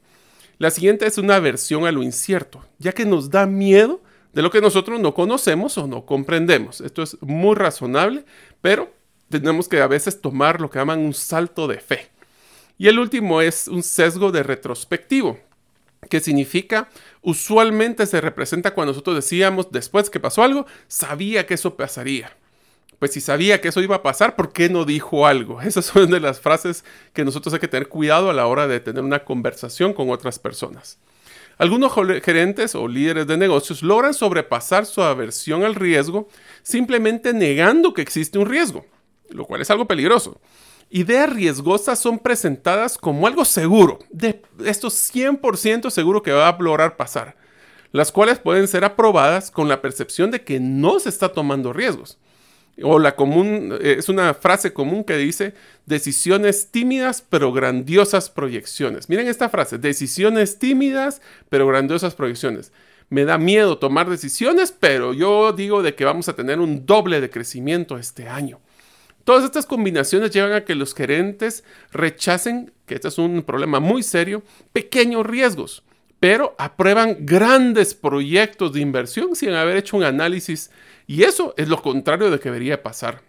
La 0.58 0.70
siguiente 0.70 1.06
es 1.06 1.18
una 1.18 1.38
versión 1.38 1.86
a 1.86 1.92
lo 1.92 2.02
incierto, 2.02 2.64
ya 2.78 2.92
que 2.92 3.04
nos 3.04 3.30
da 3.30 3.46
miedo 3.46 4.00
de 4.32 4.42
lo 4.42 4.50
que 4.50 4.60
nosotros 4.60 5.00
no 5.00 5.14
conocemos 5.14 5.76
o 5.78 5.86
no 5.86 6.06
comprendemos. 6.06 6.80
Esto 6.80 7.02
es 7.02 7.20
muy 7.20 7.54
razonable, 7.54 8.24
pero 8.60 8.92
tenemos 9.28 9.68
que 9.68 9.80
a 9.80 9.86
veces 9.86 10.20
tomar 10.20 10.60
lo 10.60 10.70
que 10.70 10.78
llaman 10.78 11.00
un 11.00 11.14
salto 11.14 11.66
de 11.66 11.78
fe. 11.78 12.10
Y 12.78 12.88
el 12.88 12.98
último 12.98 13.40
es 13.40 13.68
un 13.68 13.82
sesgo 13.82 14.32
de 14.32 14.42
retrospectivo, 14.42 15.38
que 16.08 16.20
significa 16.20 16.88
usualmente 17.22 18.06
se 18.06 18.20
representa 18.20 18.74
cuando 18.74 18.92
nosotros 18.92 19.16
decíamos 19.16 19.70
después 19.70 20.10
que 20.10 20.20
pasó 20.20 20.42
algo, 20.42 20.66
sabía 20.88 21.46
que 21.46 21.54
eso 21.54 21.76
pasaría. 21.76 22.36
Pues 22.98 23.12
si 23.12 23.20
sabía 23.20 23.60
que 23.60 23.68
eso 23.68 23.80
iba 23.80 23.96
a 23.96 24.02
pasar, 24.02 24.36
¿por 24.36 24.52
qué 24.52 24.68
no 24.68 24.84
dijo 24.84 25.26
algo? 25.26 25.60
Esas 25.62 25.86
son 25.86 26.10
de 26.10 26.20
las 26.20 26.40
frases 26.40 26.84
que 27.12 27.24
nosotros 27.24 27.54
hay 27.54 27.60
que 27.60 27.68
tener 27.68 27.88
cuidado 27.88 28.30
a 28.30 28.32
la 28.32 28.46
hora 28.46 28.68
de 28.68 28.80
tener 28.80 29.02
una 29.02 29.24
conversación 29.24 29.92
con 29.92 30.10
otras 30.10 30.38
personas. 30.38 30.98
Algunos 31.58 31.92
gerentes 32.22 32.74
o 32.74 32.88
líderes 32.88 33.26
de 33.26 33.36
negocios 33.36 33.82
logran 33.82 34.14
sobrepasar 34.14 34.86
su 34.86 35.02
aversión 35.02 35.64
al 35.64 35.74
riesgo 35.74 36.28
simplemente 36.62 37.32
negando 37.32 37.92
que 37.92 38.02
existe 38.02 38.38
un 38.38 38.48
riesgo, 38.48 38.86
lo 39.30 39.44
cual 39.44 39.60
es 39.60 39.70
algo 39.70 39.86
peligroso. 39.86 40.40
Ideas 40.94 41.32
riesgosas 41.32 41.98
son 41.98 42.18
presentadas 42.18 42.98
como 42.98 43.26
algo 43.26 43.46
seguro, 43.46 43.98
de 44.10 44.42
esto 44.62 44.88
100% 44.88 45.88
seguro 45.88 46.22
que 46.22 46.32
va 46.32 46.50
a 46.50 46.58
lograr 46.58 46.98
pasar, 46.98 47.34
las 47.92 48.12
cuales 48.12 48.38
pueden 48.38 48.68
ser 48.68 48.84
aprobadas 48.84 49.50
con 49.50 49.70
la 49.70 49.80
percepción 49.80 50.30
de 50.30 50.42
que 50.42 50.60
no 50.60 51.00
se 51.00 51.08
está 51.08 51.30
tomando 51.30 51.72
riesgos. 51.72 52.18
O 52.82 52.98
la 52.98 53.16
común, 53.16 53.78
eh, 53.80 53.96
es 53.98 54.10
una 54.10 54.34
frase 54.34 54.74
común 54.74 55.02
que 55.02 55.16
dice 55.16 55.54
decisiones 55.86 56.68
tímidas 56.70 57.24
pero 57.26 57.54
grandiosas 57.54 58.28
proyecciones. 58.28 59.08
Miren 59.08 59.28
esta 59.28 59.48
frase, 59.48 59.78
decisiones 59.78 60.58
tímidas 60.58 61.22
pero 61.48 61.66
grandiosas 61.66 62.14
proyecciones. 62.14 62.70
me 63.08 63.24
da 63.24 63.38
miedo 63.38 63.78
tomar 63.78 64.10
decisiones, 64.10 64.74
pero 64.78 65.14
yo 65.14 65.52
digo 65.54 65.82
de 65.82 65.94
que 65.94 66.04
vamos 66.04 66.28
a 66.28 66.36
tener 66.36 66.60
un 66.60 66.84
doble 66.84 67.22
de 67.22 67.30
crecimiento 67.30 67.96
este 67.96 68.28
año. 68.28 68.60
Todas 69.24 69.44
estas 69.44 69.66
combinaciones 69.66 70.30
llevan 70.30 70.52
a 70.52 70.64
que 70.64 70.74
los 70.74 70.94
gerentes 70.94 71.64
rechacen, 71.92 72.72
que 72.86 72.94
este 72.94 73.08
es 73.08 73.18
un 73.18 73.42
problema 73.42 73.78
muy 73.78 74.02
serio, 74.02 74.42
pequeños 74.72 75.24
riesgos, 75.24 75.84
pero 76.18 76.54
aprueban 76.58 77.16
grandes 77.20 77.94
proyectos 77.94 78.72
de 78.72 78.80
inversión 78.80 79.36
sin 79.36 79.50
haber 79.50 79.76
hecho 79.76 79.96
un 79.96 80.04
análisis 80.04 80.70
y 81.06 81.22
eso 81.22 81.54
es 81.56 81.68
lo 81.68 81.82
contrario 81.82 82.30
de 82.30 82.38
que 82.38 82.48
debería 82.48 82.82
pasar. 82.82 83.22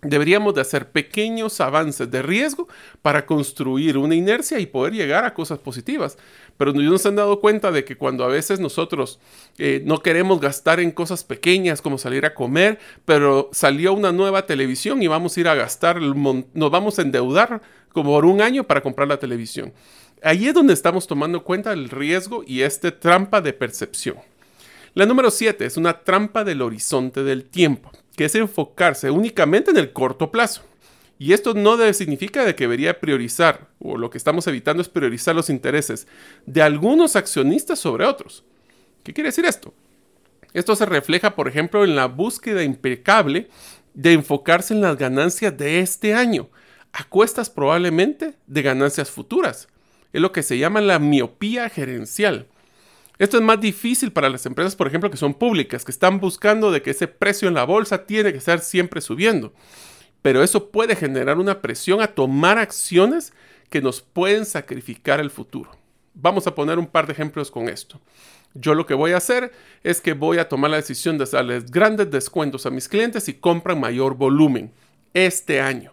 Deberíamos 0.00 0.54
de 0.54 0.60
hacer 0.60 0.90
pequeños 0.92 1.60
avances 1.60 2.08
de 2.08 2.22
riesgo 2.22 2.68
para 3.02 3.26
construir 3.26 3.98
una 3.98 4.14
inercia 4.14 4.60
y 4.60 4.66
poder 4.66 4.92
llegar 4.92 5.24
a 5.24 5.34
cosas 5.34 5.58
positivas. 5.58 6.16
Pero 6.58 6.74
no 6.74 6.98
se 6.98 7.08
han 7.08 7.16
dado 7.16 7.40
cuenta 7.40 7.72
de 7.72 7.84
que 7.84 7.96
cuando 7.96 8.24
a 8.24 8.28
veces 8.28 8.60
nosotros 8.60 9.18
eh, 9.56 9.80
no 9.86 10.02
queremos 10.02 10.40
gastar 10.40 10.80
en 10.80 10.90
cosas 10.90 11.24
pequeñas 11.24 11.80
como 11.80 11.96
salir 11.96 12.26
a 12.26 12.34
comer, 12.34 12.78
pero 13.06 13.48
salió 13.52 13.94
una 13.94 14.12
nueva 14.12 14.44
televisión 14.44 15.02
y 15.02 15.06
vamos 15.06 15.36
a 15.36 15.40
ir 15.40 15.48
a 15.48 15.54
gastar, 15.54 16.00
nos 16.02 16.70
vamos 16.70 16.98
a 16.98 17.02
endeudar 17.02 17.62
como 17.92 18.10
por 18.10 18.26
un 18.26 18.42
año 18.42 18.64
para 18.64 18.82
comprar 18.82 19.08
la 19.08 19.18
televisión. 19.18 19.72
Ahí 20.22 20.48
es 20.48 20.54
donde 20.54 20.74
estamos 20.74 21.06
tomando 21.06 21.44
cuenta 21.44 21.70
del 21.70 21.88
riesgo 21.88 22.44
y 22.46 22.60
esta 22.60 22.90
trampa 22.98 23.40
de 23.40 23.54
percepción. 23.54 24.16
La 24.94 25.06
número 25.06 25.30
7 25.30 25.64
es 25.64 25.76
una 25.76 26.00
trampa 26.00 26.44
del 26.44 26.60
horizonte 26.60 27.22
del 27.22 27.44
tiempo 27.44 27.90
que 28.18 28.24
es 28.24 28.34
enfocarse 28.34 29.12
únicamente 29.12 29.70
en 29.70 29.76
el 29.76 29.92
corto 29.92 30.32
plazo. 30.32 30.62
Y 31.18 31.32
esto 31.32 31.52
no 31.54 31.76
significa 31.92 32.44
de 32.44 32.54
que 32.54 32.64
debería 32.64 33.00
priorizar, 33.00 33.68
o 33.80 33.98
lo 33.98 34.08
que 34.08 34.18
estamos 34.18 34.46
evitando 34.46 34.82
es 34.82 34.88
priorizar 34.88 35.34
los 35.34 35.50
intereses 35.50 36.06
de 36.46 36.62
algunos 36.62 37.16
accionistas 37.16 37.80
sobre 37.80 38.04
otros. 38.04 38.44
¿Qué 39.02 39.12
quiere 39.12 39.28
decir 39.28 39.44
esto? 39.44 39.74
Esto 40.54 40.76
se 40.76 40.86
refleja, 40.86 41.34
por 41.34 41.48
ejemplo, 41.48 41.84
en 41.84 41.96
la 41.96 42.06
búsqueda 42.06 42.62
impecable 42.62 43.48
de 43.94 44.12
enfocarse 44.12 44.74
en 44.74 44.80
las 44.80 44.96
ganancias 44.96 45.56
de 45.56 45.80
este 45.80 46.14
año, 46.14 46.50
a 46.92 47.04
cuestas 47.04 47.50
probablemente 47.50 48.34
de 48.46 48.62
ganancias 48.62 49.10
futuras. 49.10 49.68
Es 50.12 50.20
lo 50.20 50.32
que 50.32 50.42
se 50.42 50.56
llama 50.56 50.80
la 50.80 50.98
miopía 51.00 51.68
gerencial. 51.68 52.46
Esto 53.18 53.36
es 53.36 53.42
más 53.42 53.60
difícil 53.60 54.12
para 54.12 54.28
las 54.28 54.46
empresas, 54.46 54.76
por 54.76 54.86
ejemplo, 54.86 55.10
que 55.10 55.16
son 55.16 55.34
públicas, 55.34 55.84
que 55.84 55.90
están 55.90 56.20
buscando 56.20 56.70
de 56.70 56.82
que 56.82 56.92
ese 56.92 57.08
precio 57.08 57.48
en 57.48 57.54
la 57.54 57.64
bolsa 57.64 58.06
tiene 58.06 58.30
que 58.30 58.38
estar 58.38 58.60
siempre 58.60 59.00
subiendo. 59.00 59.52
Pero 60.22 60.42
eso 60.42 60.70
puede 60.70 60.96
generar 60.96 61.38
una 61.38 61.60
presión 61.60 62.00
a 62.00 62.08
tomar 62.08 62.58
acciones 62.58 63.32
que 63.70 63.80
nos 63.80 64.00
pueden 64.00 64.44
sacrificar 64.46 65.20
el 65.20 65.30
futuro. 65.30 65.70
Vamos 66.14 66.46
a 66.46 66.54
poner 66.54 66.78
un 66.78 66.86
par 66.86 67.06
de 67.06 67.12
ejemplos 67.12 67.50
con 67.50 67.68
esto. 67.68 68.00
Yo 68.54 68.74
lo 68.74 68.86
que 68.86 68.94
voy 68.94 69.12
a 69.12 69.18
hacer 69.18 69.52
es 69.84 70.00
que 70.00 70.14
voy 70.14 70.38
a 70.38 70.48
tomar 70.48 70.70
la 70.70 70.78
decisión 70.78 71.18
de 71.18 71.26
darles 71.26 71.70
grandes 71.70 72.10
descuentos 72.10 72.66
a 72.66 72.70
mis 72.70 72.88
clientes 72.88 73.28
y 73.28 73.34
compran 73.34 73.78
mayor 73.78 74.16
volumen 74.16 74.72
este 75.14 75.60
año. 75.60 75.92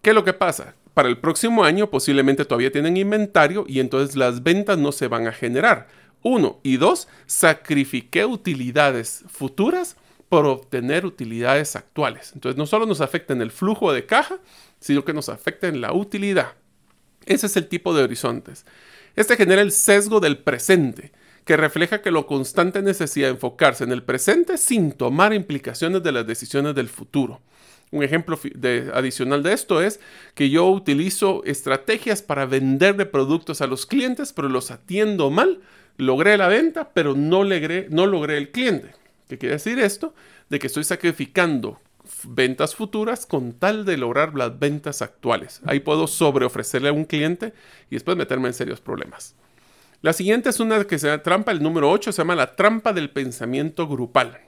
¿Qué 0.00 0.10
es 0.10 0.16
lo 0.16 0.24
que 0.24 0.32
pasa? 0.32 0.74
Para 0.94 1.08
el 1.08 1.18
próximo 1.18 1.64
año 1.64 1.90
posiblemente 1.90 2.44
todavía 2.44 2.72
tienen 2.72 2.96
inventario 2.96 3.66
y 3.68 3.80
entonces 3.80 4.16
las 4.16 4.42
ventas 4.42 4.78
no 4.78 4.92
se 4.92 5.08
van 5.08 5.26
a 5.26 5.32
generar 5.32 5.88
uno. 6.22 6.58
Y 6.62 6.78
dos, 6.78 7.08
sacrifiqué 7.26 8.24
utilidades 8.24 9.24
futuras 9.28 9.96
por 10.28 10.46
obtener 10.46 11.06
utilidades 11.06 11.76
actuales. 11.76 12.32
Entonces 12.34 12.58
no 12.58 12.66
solo 12.66 12.86
nos 12.86 13.00
afecta 13.00 13.32
en 13.32 13.42
el 13.42 13.50
flujo 13.50 13.92
de 13.92 14.06
caja, 14.06 14.38
sino 14.80 15.04
que 15.04 15.12
nos 15.12 15.28
afecta 15.28 15.68
en 15.68 15.80
la 15.80 15.92
utilidad. 15.92 16.54
Ese 17.24 17.46
es 17.46 17.56
el 17.56 17.68
tipo 17.68 17.94
de 17.94 18.02
horizontes. 18.02 18.66
Este 19.14 19.36
genera 19.36 19.62
el 19.62 19.72
sesgo 19.72 20.20
del 20.20 20.38
presente, 20.38 21.12
que 21.44 21.56
refleja 21.56 22.02
que 22.02 22.10
lo 22.10 22.26
constante 22.26 22.82
necesita 22.82 23.28
enfocarse 23.28 23.84
en 23.84 23.92
el 23.92 24.02
presente 24.02 24.58
sin 24.58 24.92
tomar 24.92 25.32
implicaciones 25.32 26.02
de 26.02 26.12
las 26.12 26.26
decisiones 26.26 26.74
del 26.74 26.88
futuro. 26.88 27.40
Un 27.92 28.02
ejemplo 28.02 28.38
adicional 28.94 29.44
de 29.44 29.52
esto 29.52 29.80
es 29.80 30.00
que 30.34 30.50
yo 30.50 30.68
utilizo 30.68 31.44
estrategias 31.44 32.20
para 32.20 32.44
vender 32.44 32.96
de 32.96 33.06
productos 33.06 33.60
a 33.60 33.68
los 33.68 33.86
clientes, 33.86 34.32
pero 34.32 34.48
los 34.48 34.72
atiendo 34.72 35.30
mal 35.30 35.60
logré 35.96 36.36
la 36.36 36.48
venta, 36.48 36.90
pero 36.92 37.14
no 37.14 37.44
logré 37.44 38.36
el 38.36 38.50
cliente. 38.50 38.92
¿Qué 39.28 39.38
quiere 39.38 39.54
decir 39.54 39.78
esto? 39.78 40.14
De 40.48 40.58
que 40.58 40.66
estoy 40.66 40.84
sacrificando 40.84 41.80
ventas 42.24 42.74
futuras 42.74 43.26
con 43.26 43.52
tal 43.52 43.84
de 43.84 43.96
lograr 43.96 44.34
las 44.34 44.58
ventas 44.58 45.02
actuales. 45.02 45.60
Ahí 45.66 45.80
puedo 45.80 46.06
sobreofrecerle 46.06 46.88
a 46.88 46.92
un 46.92 47.04
cliente 47.04 47.52
y 47.90 47.96
después 47.96 48.16
meterme 48.16 48.48
en 48.48 48.54
serios 48.54 48.80
problemas. 48.80 49.34
La 50.02 50.12
siguiente 50.12 50.50
es 50.50 50.60
una 50.60 50.84
que 50.84 50.98
se 50.98 51.08
llama 51.08 51.22
trampa, 51.22 51.50
el 51.50 51.62
número 51.62 51.90
8, 51.90 52.12
se 52.12 52.18
llama 52.18 52.36
la 52.36 52.54
trampa 52.54 52.92
del 52.92 53.10
pensamiento 53.10 53.88
grupal. 53.88 54.40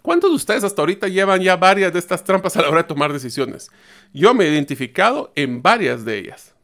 ¿Cuántos 0.00 0.30
de 0.30 0.36
ustedes 0.36 0.64
hasta 0.64 0.80
ahorita 0.80 1.08
llevan 1.08 1.42
ya 1.42 1.56
varias 1.56 1.92
de 1.92 1.98
estas 1.98 2.24
trampas 2.24 2.56
a 2.56 2.62
la 2.62 2.68
hora 2.68 2.82
de 2.82 2.88
tomar 2.88 3.12
decisiones? 3.12 3.70
Yo 4.14 4.32
me 4.32 4.46
he 4.46 4.52
identificado 4.52 5.32
en 5.34 5.62
varias 5.62 6.04
de 6.04 6.18
ellas 6.18 6.55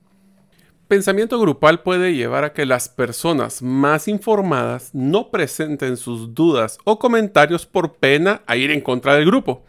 pensamiento 0.92 1.40
grupal 1.40 1.80
puede 1.80 2.14
llevar 2.14 2.44
a 2.44 2.52
que 2.52 2.66
las 2.66 2.90
personas 2.90 3.62
más 3.62 4.08
informadas 4.08 4.90
no 4.92 5.30
presenten 5.30 5.96
sus 5.96 6.34
dudas 6.34 6.76
o 6.84 6.98
comentarios 6.98 7.64
por 7.64 7.94
pena 7.94 8.42
a 8.46 8.56
ir 8.56 8.70
en 8.70 8.82
contra 8.82 9.14
del 9.14 9.24
grupo. 9.24 9.64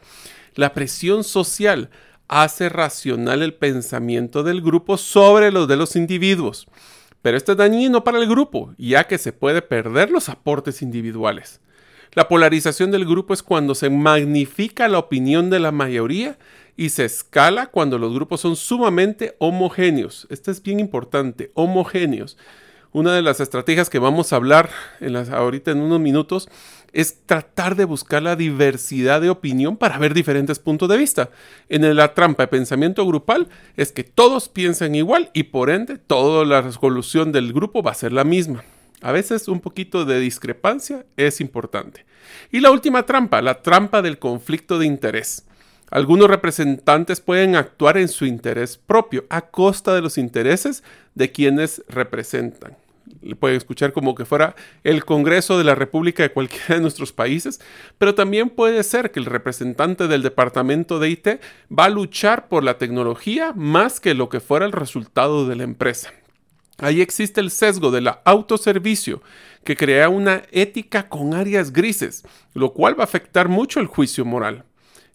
La 0.55 0.73
presión 0.73 1.23
social 1.23 1.89
hace 2.27 2.67
racional 2.67 3.41
el 3.41 3.53
pensamiento 3.53 4.43
del 4.43 4.62
grupo 4.62 4.97
sobre 4.97 5.49
los 5.53 5.65
de 5.69 5.77
los 5.77 5.95
individuos. 5.95 6.67
Pero 7.21 7.38
esto 7.38 7.53
es 7.53 7.57
dañino 7.57 8.03
para 8.03 8.17
el 8.17 8.27
grupo, 8.27 8.73
ya 8.77 9.05
que 9.05 9.17
se 9.17 9.31
puede 9.31 9.62
perder 9.62 10.12
los 10.12 10.27
aportes 10.27 10.81
individuales. 10.81 11.62
La 12.15 12.27
polarización 12.27 12.91
del 12.91 13.05
grupo 13.05 13.33
es 13.33 13.43
cuando 13.43 13.75
se 13.75 13.89
magnifica 13.89 14.89
la 14.89 14.99
opinión 14.99 15.49
de 15.49 15.62
la 15.62 15.71
mayoría 15.71 16.38
y 16.75 16.89
se 16.89 17.05
escala 17.05 17.67
cuando 17.67 17.97
los 17.97 18.13
grupos 18.13 18.41
son 18.41 18.55
sumamente 18.55 19.36
homogéneos. 19.39 20.27
Esto 20.29 20.51
es 20.51 20.62
bien 20.62 20.79
importante, 20.79 21.51
homogéneos. 21.53 22.38
Una 22.91 23.15
de 23.15 23.23
las 23.23 23.39
estrategias 23.39 23.89
que 23.89 23.97
vamos 23.97 24.31
a 24.31 24.36
hablar 24.36 24.69
en 24.99 25.13
las, 25.13 25.31
ahorita 25.31 25.71
en 25.71 25.81
unos 25.81 25.99
minutos 25.99 26.47
es 26.91 27.25
tratar 27.25 27.75
de 27.75 27.86
buscar 27.86 28.21
la 28.21 28.36
diversidad 28.36 29.19
de 29.19 29.31
opinión 29.31 29.77
para 29.77 29.97
ver 29.97 30.13
diferentes 30.13 30.59
puntos 30.59 30.88
de 30.89 30.97
vista. 30.97 31.31
En 31.69 31.95
la 31.95 32.13
trampa 32.13 32.43
de 32.43 32.47
pensamiento 32.47 33.05
grupal 33.07 33.49
es 33.75 33.91
que 33.91 34.03
todos 34.03 34.47
piensan 34.47 34.93
igual 34.93 35.31
y 35.33 35.43
por 35.43 35.71
ende 35.71 35.97
toda 35.97 36.45
la 36.45 36.62
resolución 36.62 37.31
del 37.31 37.51
grupo 37.51 37.81
va 37.81 37.91
a 37.91 37.95
ser 37.95 38.13
la 38.13 38.23
misma. 38.23 38.63
A 39.01 39.12
veces 39.12 39.47
un 39.47 39.59
poquito 39.59 40.05
de 40.05 40.19
discrepancia 40.19 41.03
es 41.17 41.41
importante. 41.41 42.05
Y 42.51 42.59
la 42.59 42.69
última 42.71 43.07
trampa, 43.07 43.41
la 43.41 43.63
trampa 43.63 44.03
del 44.03 44.19
conflicto 44.19 44.77
de 44.77 44.86
interés. 44.86 45.45
Algunos 45.93 46.27
representantes 46.27 47.21
pueden 47.21 47.56
actuar 47.56 47.99
en 47.99 48.08
su 48.08 48.25
interés 48.25 48.77
propio 48.77 49.25
a 49.29 49.41
costa 49.41 49.93
de 49.93 50.01
los 50.01 50.17
intereses 50.17 50.84
de 51.13 51.32
quienes 51.32 51.84
representan. 51.88 52.75
Pueden 53.39 53.58
escuchar 53.58 53.93
como 53.93 54.15
que 54.15 54.25
fuera 54.25 54.56
el 54.84 55.06
Congreso 55.06 55.56
de 55.56 55.63
la 55.63 55.75
República 55.75 56.23
de 56.23 56.32
cualquiera 56.32 56.73
de 56.73 56.82
nuestros 56.82 57.13
países, 57.13 57.62
pero 57.99 58.15
también 58.15 58.49
puede 58.49 58.82
ser 58.82 59.12
que 59.12 59.19
el 59.19 59.27
representante 59.27 60.08
del 60.08 60.23
departamento 60.23 60.97
de 60.97 61.12
IT 61.12 61.27
va 61.71 61.86
a 61.86 61.89
luchar 61.89 62.47
por 62.47 62.63
la 62.63 62.79
tecnología 62.79 63.53
más 63.56 63.99
que 63.99 64.15
lo 64.15 64.29
que 64.29 64.39
fuera 64.39 64.65
el 64.65 64.71
resultado 64.71 65.47
de 65.47 65.58
la 65.58 65.63
empresa. 65.63 66.12
Ahí 66.79 67.01
existe 67.01 67.39
el 67.39 67.51
sesgo 67.51 67.91
de 67.91 68.01
la 68.01 68.19
autoservicio, 68.25 69.21
que 69.63 69.77
crea 69.77 70.10
una 70.10 70.41
ética 70.51 71.08
con 71.08 71.36
áreas 71.36 71.71
grises, 71.71 72.23
lo 72.56 72.73
cual 72.73 72.97
va 72.97 73.03
a 73.03 73.06
afectar 73.06 73.47
mucho 73.47 73.79
el 73.79 73.86
juicio 73.86 74.25
moral. 74.25 74.65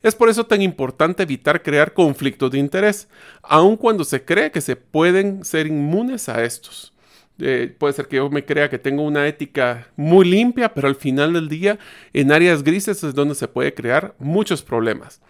Es 0.02 0.14
por 0.14 0.28
eso 0.28 0.44
tan 0.44 0.62
importante 0.62 1.24
evitar 1.24 1.62
crear 1.62 1.92
conflictos 1.92 2.50
de 2.52 2.58
interés, 2.58 3.08
aun 3.42 3.76
cuando 3.76 4.04
se 4.04 4.24
cree 4.24 4.50
que 4.50 4.61
se 4.61 4.76
pueden 4.76 5.44
ser 5.44 5.66
inmunes 5.66 6.28
a 6.28 6.44
estos. 6.44 6.92
Eh, 7.40 7.74
puede 7.76 7.94
ser 7.94 8.08
que 8.08 8.16
yo 8.16 8.30
me 8.30 8.44
crea 8.44 8.68
que 8.68 8.78
tengo 8.78 9.02
una 9.02 9.26
ética 9.26 9.88
muy 9.96 10.24
limpia, 10.28 10.74
pero 10.74 10.88
al 10.88 10.96
final 10.96 11.32
del 11.32 11.48
día 11.48 11.78
en 12.12 12.32
áreas 12.32 12.62
grises 12.64 13.02
es 13.04 13.14
donde 13.14 13.34
se 13.34 13.48
puede 13.48 13.74
crear 13.74 14.14
muchos 14.18 14.62
problemas. 14.62 15.20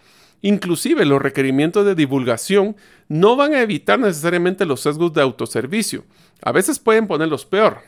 Inclusive 0.41 1.05
los 1.05 1.21
requerimientos 1.21 1.85
de 1.85 1.95
divulgación 1.95 2.75
no 3.07 3.35
van 3.35 3.53
a 3.53 3.61
evitar 3.61 3.99
necesariamente 3.99 4.65
los 4.65 4.81
sesgos 4.81 5.13
de 5.13 5.21
autoservicio. 5.21 6.05
A 6.41 6.51
veces 6.51 6.79
pueden 6.79 7.07
ponerlos 7.07 7.45
peor, 7.45 7.81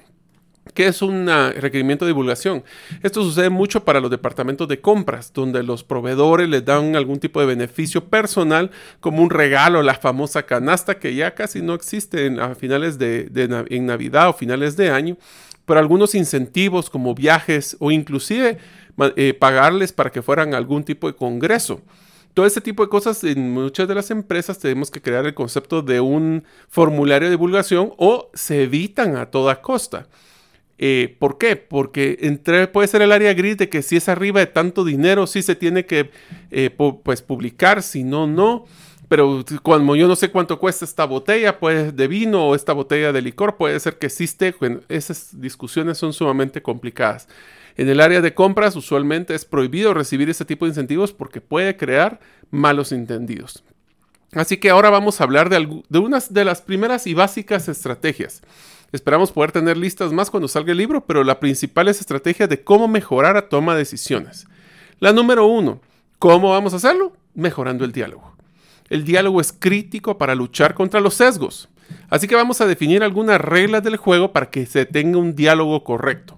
¿Qué 0.75 0.85
es 0.85 1.01
un 1.01 1.27
requerimiento 1.27 2.05
de 2.05 2.09
divulgación? 2.09 2.63
Esto 3.01 3.23
sucede 3.23 3.49
mucho 3.49 3.83
para 3.83 3.99
los 3.99 4.11
departamentos 4.11 4.67
de 4.67 4.79
compras, 4.79 5.33
donde 5.33 5.63
los 5.63 5.83
proveedores 5.83 6.47
les 6.47 6.63
dan 6.63 6.95
algún 6.95 7.19
tipo 7.19 7.39
de 7.39 7.47
beneficio 7.47 8.05
personal, 8.05 8.69
como 8.99 9.23
un 9.23 9.31
regalo, 9.31 9.81
la 9.81 9.95
famosa 9.95 10.43
canasta 10.43 10.99
que 10.99 11.15
ya 11.15 11.33
casi 11.33 11.61
no 11.61 11.73
existe 11.73 12.27
en, 12.27 12.39
a 12.39 12.53
finales 12.53 12.99
de, 12.99 13.29
en 13.69 13.85
Navidad 13.87 14.29
o 14.29 14.33
finales 14.33 14.77
de 14.77 14.91
año, 14.91 15.17
pero 15.65 15.79
algunos 15.79 16.13
incentivos 16.13 16.91
como 16.91 17.15
viajes 17.15 17.75
o 17.79 17.91
inclusive 17.91 18.59
eh, 19.15 19.33
pagarles 19.33 19.91
para 19.91 20.11
que 20.11 20.21
fueran 20.21 20.53
algún 20.53 20.83
tipo 20.83 21.07
de 21.07 21.15
congreso. 21.15 21.81
Todo 22.33 22.45
ese 22.45 22.61
tipo 22.61 22.83
de 22.83 22.89
cosas 22.89 23.23
en 23.23 23.51
muchas 23.51 23.87
de 23.87 23.95
las 23.95 24.09
empresas 24.11 24.59
tenemos 24.59 24.89
que 24.89 25.01
crear 25.01 25.25
el 25.25 25.33
concepto 25.33 25.81
de 25.81 25.99
un 25.99 26.45
formulario 26.69 27.27
de 27.27 27.31
divulgación 27.31 27.93
o 27.97 28.29
se 28.33 28.63
evitan 28.63 29.17
a 29.17 29.25
toda 29.25 29.61
costa. 29.61 30.07
Eh, 30.83 31.15
¿Por 31.19 31.37
qué? 31.37 31.57
Porque 31.57 32.17
entre, 32.21 32.67
puede 32.67 32.87
ser 32.87 33.03
el 33.03 33.11
área 33.11 33.35
gris 33.35 33.55
de 33.55 33.69
que 33.69 33.83
si 33.83 33.97
es 33.97 34.09
arriba 34.09 34.39
de 34.39 34.47
tanto 34.47 34.83
dinero, 34.83 35.27
sí 35.27 35.43
se 35.43 35.53
tiene 35.55 35.85
que 35.85 36.09
eh, 36.49 36.71
pues, 36.71 37.21
publicar, 37.21 37.83
si 37.83 38.03
no, 38.03 38.25
no. 38.25 38.65
Pero 39.07 39.45
cuando 39.61 39.95
yo 39.95 40.07
no 40.07 40.15
sé 40.15 40.31
cuánto 40.31 40.57
cuesta 40.57 40.83
esta 40.83 41.05
botella 41.05 41.59
pues, 41.59 41.95
de 41.95 42.07
vino 42.07 42.47
o 42.47 42.55
esta 42.55 42.73
botella 42.73 43.11
de 43.11 43.21
licor, 43.21 43.57
puede 43.57 43.79
ser 43.79 43.99
que 43.99 44.07
existe. 44.07 44.55
esas 44.89 45.39
discusiones 45.39 45.99
son 45.99 46.13
sumamente 46.13 46.63
complicadas. 46.63 47.27
En 47.77 47.87
el 47.87 48.01
área 48.01 48.19
de 48.19 48.33
compras 48.33 48.75
usualmente 48.75 49.35
es 49.35 49.45
prohibido 49.45 49.93
recibir 49.93 50.31
ese 50.31 50.45
tipo 50.45 50.65
de 50.65 50.69
incentivos 50.69 51.13
porque 51.13 51.41
puede 51.41 51.77
crear 51.77 52.19
malos 52.49 52.91
entendidos. 52.91 53.63
Así 54.31 54.57
que 54.57 54.71
ahora 54.71 54.89
vamos 54.89 55.21
a 55.21 55.25
hablar 55.25 55.49
de, 55.49 55.83
de 55.89 55.99
unas 55.99 56.33
de 56.33 56.43
las 56.43 56.61
primeras 56.61 57.05
y 57.05 57.13
básicas 57.13 57.67
estrategias. 57.67 58.41
Esperamos 58.91 59.31
poder 59.31 59.51
tener 59.51 59.77
listas 59.77 60.11
más 60.11 60.29
cuando 60.29 60.47
salga 60.47 60.71
el 60.73 60.77
libro, 60.77 61.05
pero 61.05 61.23
la 61.23 61.39
principal 61.39 61.87
es 61.87 62.01
estrategia 62.01 62.47
de 62.47 62.63
cómo 62.63 62.87
mejorar 62.87 63.37
a 63.37 63.47
toma 63.47 63.73
de 63.73 63.79
decisiones. 63.79 64.47
La 64.99 65.13
número 65.13 65.45
uno, 65.45 65.79
¿cómo 66.19 66.51
vamos 66.51 66.73
a 66.73 66.77
hacerlo? 66.77 67.13
Mejorando 67.33 67.85
el 67.85 67.93
diálogo. 67.93 68.35
El 68.89 69.05
diálogo 69.05 69.39
es 69.39 69.53
crítico 69.53 70.17
para 70.17 70.35
luchar 70.35 70.73
contra 70.73 70.99
los 70.99 71.13
sesgos. 71.13 71.69
Así 72.09 72.27
que 72.27 72.35
vamos 72.35 72.59
a 72.59 72.67
definir 72.67 73.03
algunas 73.03 73.39
reglas 73.39 73.83
del 73.83 73.95
juego 73.95 74.33
para 74.33 74.49
que 74.49 74.65
se 74.65 74.85
tenga 74.85 75.17
un 75.17 75.35
diálogo 75.35 75.83
correcto, 75.83 76.37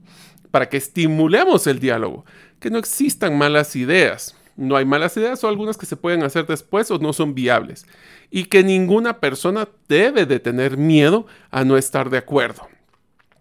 para 0.52 0.70
que 0.70 0.78
estimulemos 0.78 1.66
el 1.66 1.80
diálogo, 1.80 2.26
que 2.60 2.70
no 2.70 2.78
existan 2.78 3.38
malas 3.38 3.76
ideas. 3.76 4.36
No 4.56 4.76
hay 4.76 4.86
malas 4.86 5.18
ideas 5.18 5.44
o 5.44 5.48
algunas 5.48 5.78
que 5.78 5.86
se 5.86 5.96
pueden 5.96 6.24
hacer 6.24 6.46
después 6.46 6.92
o 6.92 7.00
no 7.00 7.12
son 7.14 7.34
viables 7.34 7.88
y 8.30 8.46
que 8.46 8.64
ninguna 8.64 9.20
persona 9.20 9.68
debe 9.88 10.26
de 10.26 10.40
tener 10.40 10.78
miedo 10.78 11.26
a 11.50 11.64
no 11.64 11.76
estar 11.76 12.10
de 12.10 12.20
acuerdo. 12.20 12.68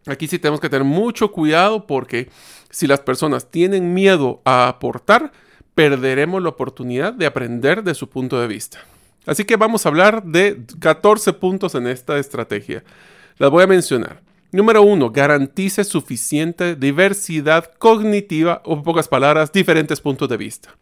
Aquí 0.07 0.27
sí 0.27 0.39
tenemos 0.39 0.61
que 0.61 0.71
tener 0.71 0.85
mucho 0.85 1.31
cuidado 1.31 1.87
porque 1.87 2.31
si 2.71 2.87
las 2.87 3.01
personas 3.01 3.51
tienen 3.51 3.93
miedo 3.95 4.41
a 4.45 4.69
aportar, 4.69 5.33
perderemos 5.75 6.43
la 6.43 6.49
oportunidad 6.49 7.13
de 7.13 7.27
aprender 7.27 7.85
de 7.85 7.95
su 7.95 8.09
punto 8.09 8.41
de 8.41 8.49
vista. 8.49 8.79
Así 9.27 9.45
que 9.45 9.57
vamos 9.57 9.85
a 9.85 9.91
hablar 9.91 10.25
de 10.25 10.65
14 10.81 11.35
puntos 11.35 11.75
en 11.75 11.87
esta 11.87 12.19
estrategia. 12.19 12.83
Las 13.39 13.51
voy 13.51 13.63
a 13.63 13.69
mencionar. 13.69 14.23
Número 14.51 14.83
uno, 14.83 15.11
garantice 15.11 15.85
suficiente 15.85 16.75
diversidad 16.75 17.71
cognitiva 17.79 18.61
o 18.65 18.75
en 18.75 18.83
pocas 18.83 19.09
palabras, 19.09 19.53
diferentes 19.53 20.01
puntos 20.01 20.29
de 20.29 20.37
vista 20.37 20.75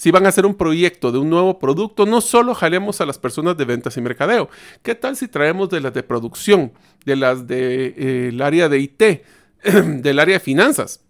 si 0.00 0.10
van 0.10 0.24
a 0.24 0.30
hacer 0.30 0.46
un 0.46 0.54
proyecto 0.54 1.12
de 1.12 1.18
un 1.18 1.28
nuevo 1.28 1.58
producto, 1.58 2.06
no 2.06 2.22
solo 2.22 2.54
jalemos 2.54 3.02
a 3.02 3.04
las 3.04 3.18
personas 3.18 3.58
de 3.58 3.66
ventas 3.66 3.98
y 3.98 4.00
mercadeo. 4.00 4.48
¿Qué 4.82 4.94
tal 4.94 5.14
si 5.14 5.28
traemos 5.28 5.68
de 5.68 5.82
las 5.82 5.92
de 5.92 6.02
producción, 6.02 6.72
de 7.04 7.16
las 7.16 7.46
del 7.46 7.94
de, 7.94 8.30
eh, 8.30 8.42
área 8.42 8.70
de 8.70 8.78
IT, 8.78 9.02
del 10.02 10.18
área 10.18 10.36
de 10.36 10.40
finanzas? 10.40 11.02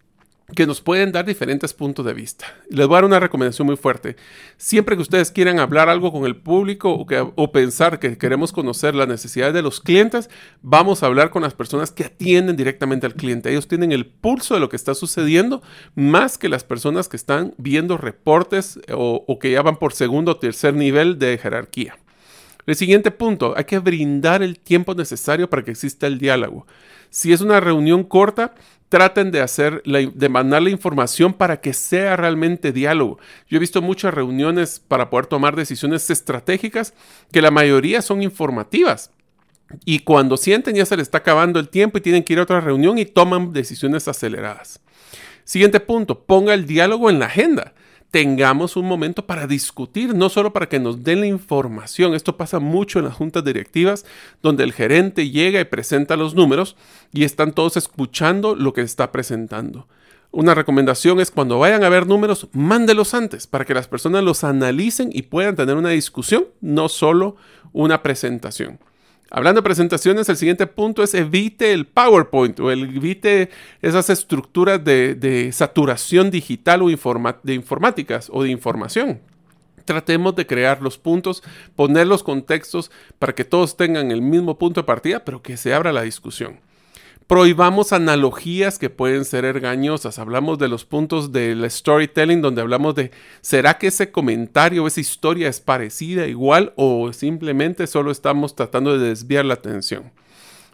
Que 0.55 0.67
nos 0.67 0.81
pueden 0.81 1.13
dar 1.13 1.25
diferentes 1.25 1.73
puntos 1.75 2.05
de 2.05 2.15
vista. 2.15 2.47
Les 2.69 2.87
voy 2.87 2.95
a 2.95 2.99
dar 2.99 3.05
una 3.05 3.21
recomendación 3.21 3.67
muy 3.67 3.77
fuerte. 3.77 4.17
Siempre 4.57 4.97
que 4.97 5.03
ustedes 5.03 5.31
quieran 5.31 5.59
hablar 5.59 5.89
algo 5.89 6.13
con 6.13 6.27
el 6.27 6.37
público 6.37 7.07
o, 7.37 7.53
pensar 7.53 7.99
que 7.99 8.17
queremos 8.19 8.53
conocer 8.53 8.95
las 8.95 9.09
necesidades 9.09 9.55
de 9.55 9.63
los 9.63 9.81
clientes, 9.81 10.31
vamos 10.63 11.03
a 11.03 11.07
hablar 11.07 11.31
con 11.31 11.43
las 11.43 11.55
personas 11.55 11.91
que 11.91 12.05
atienden 12.05 12.57
directamente 12.57 13.07
al 13.07 13.15
cliente. 13.15 13.51
Ellos 13.51 13.69
tienen 13.69 13.93
el 13.93 14.07
pulso 14.07 14.55
de 14.55 14.61
lo 14.61 14.69
que 14.69 14.77
está 14.77 14.95
sucediendo 14.95 15.63
más 15.95 16.39
que 16.39 16.49
las 16.49 16.65
personas 16.65 17.09
que 17.09 17.17
están 17.17 17.55
viendo 17.59 17.97
reportes 17.97 18.81
o, 18.93 19.25
o 19.27 19.39
que 19.39 19.51
ya 19.51 19.63
van 19.63 19.77
por 19.77 19.93
segundo 19.93 20.33
o 20.33 20.37
tercer 20.37 20.75
nivel 20.75 21.19
de 21.19 21.39
jerarquía. 21.39 21.97
El 22.67 22.77
siguiente 22.77 23.11
punto, 23.11 23.55
hay 23.57 23.65
que 23.65 23.79
brindar 23.79 24.43
el 24.43 24.59
tiempo 24.59 24.95
necesario 24.95 25.49
para 25.49 25.65
que 25.65 25.71
exista 25.71 26.07
el 26.07 26.19
diálogo. 26.19 26.67
Si 27.11 27.33
es 27.33 27.41
una 27.41 27.61
reunión 27.61 28.05
corta, 28.05 28.55
traten 28.89 29.31
de 29.31 29.41
hacer, 29.41 29.83
de 29.85 30.29
mandar 30.29 30.63
la 30.63 30.71
información 30.71 31.33
para 31.33 31.61
que 31.61 31.73
sea 31.73 32.17
realmente 32.17 32.73
diálogo. 32.73 33.19
Yo 33.49 33.57
he 33.57 33.61
visto 33.61 33.81
muchas 33.81 34.13
reuniones 34.13 34.81
para 34.81 35.11
poder 35.11 35.27
tomar 35.27 35.57
decisiones 35.57 36.11
estratégicas 36.11 36.93
que 37.33 37.41
la 37.41 37.51
mayoría 37.51 38.03
son 38.03 38.23
informativas. 38.23 39.11
Y 39.85 40.01
cuando 40.01 40.37
sienten 40.37 40.75
ya 40.75 40.85
se 40.85 40.97
les 40.97 41.05
está 41.05 41.19
acabando 41.19 41.61
el 41.61 41.69
tiempo 41.69 41.99
y 41.99 42.01
tienen 42.01 42.25
que 42.25 42.33
ir 42.33 42.41
a 42.41 42.43
otra 42.43 42.61
reunión 42.61 42.99
y 42.99 43.05
toman 43.05 43.53
decisiones 43.53 44.09
aceleradas. 44.09 44.81
Siguiente 45.45 45.79
punto, 45.79 46.25
ponga 46.25 46.55
el 46.55 46.67
diálogo 46.67 47.11
en 47.11 47.21
la 47.21 47.27
agenda 47.27 47.75
tengamos 48.11 48.77
un 48.77 48.87
momento 48.87 49.27
para 49.27 49.47
discutir, 49.47 50.15
no 50.15 50.29
solo 50.29 50.53
para 50.53 50.69
que 50.69 50.81
nos 50.81 51.05
den 51.05 51.21
la 51.21 51.27
información. 51.27 52.15
Esto 52.15 52.37
pasa 52.37 52.59
mucho 52.59 52.99
en 52.99 53.07
las 53.07 53.15
juntas 53.15 53.45
directivas, 53.45 54.05
donde 54.43 54.65
el 54.65 54.73
gerente 54.73 55.31
llega 55.31 55.61
y 55.61 55.65
presenta 55.65 56.17
los 56.17 56.35
números 56.35 56.77
y 57.13 57.25
están 57.25 57.53
todos 57.53 57.77
escuchando 57.77 58.55
lo 58.55 58.73
que 58.73 58.83
está 58.83 59.13
presentando. 59.13 59.87
Una 60.33 60.55
recomendación 60.55 61.21
es 61.21 61.31
cuando 61.31 61.59
vayan 61.59 61.83
a 61.83 61.89
ver 61.89 62.07
números, 62.07 62.49
mándelos 62.53 63.15
antes 63.15 63.47
para 63.47 63.65
que 63.65 63.75
las 63.75 63.89
personas 63.89 64.23
los 64.23 64.45
analicen 64.45 65.11
y 65.13 65.23
puedan 65.23 65.57
tener 65.57 65.77
una 65.77 65.89
discusión, 65.91 66.47
no 66.61 66.89
solo 66.89 67.37
una 67.73 68.03
presentación. 68.03 68.79
Hablando 69.33 69.61
de 69.61 69.65
presentaciones, 69.65 70.29
el 70.29 70.37
siguiente 70.37 70.67
punto 70.67 71.05
es 71.05 71.15
evite 71.15 71.73
el 71.73 71.87
PowerPoint 71.87 72.59
o 72.59 72.73
evite 72.73 73.51
esas 73.81 74.11
estructuras 74.11 74.85
de, 74.85 75.51
saturación 75.53 76.33
digital 76.33 76.83
o 76.83 76.89
de 76.89 77.55
informáticas 77.55 78.29
o 78.33 78.43
de 78.43 78.51
información. 78.51 79.21
Tratemos 79.85 80.35
de 80.35 80.47
crear 80.47 80.83
los 80.83 80.99
puntos, 80.99 81.45
poner 81.77 82.09
los 82.09 82.25
contextos 82.25 82.91
para 83.21 83.33
que 83.33 83.45
todos 83.45 83.77
tengan 83.77 84.11
el 84.11 84.21
mismo 84.21 84.59
punto 84.59 84.81
de 84.81 84.87
partida, 84.87 85.25
pero 85.25 85.43
que 85.43 85.57
se 85.57 85.75
abra 85.75 85.93
la 85.93 86.03
discusión. 86.03 86.59
Prohibamos 87.31 87.93
analogías 87.93 88.77
que 88.77 88.91
pueden 88.91 89.25
ser 89.25 89.45
engañosas. 89.45 90.19
Hablamos 90.19 90.59
de 90.59 90.67
los 90.67 90.85
puntos 90.85 91.31
del 91.31 91.71
storytelling 91.71 92.43
donde 92.43 92.61
hablamos 92.61 92.97
de 92.97 93.13
¿será 93.41 93.79
que 93.79 93.87
ese 93.87 94.11
comentario, 94.11 94.85
esa 94.85 94.99
historia 94.99 95.49
es 95.49 95.61
parecida, 95.61 96.27
igual 96.27 96.73
o 96.75 97.13
simplemente 97.13 97.87
solo 97.87 98.11
estamos 98.11 98.57
tratando 98.57 98.99
de 98.99 99.11
desviar 99.11 99.45
la 99.45 99.55
atención? 99.55 100.11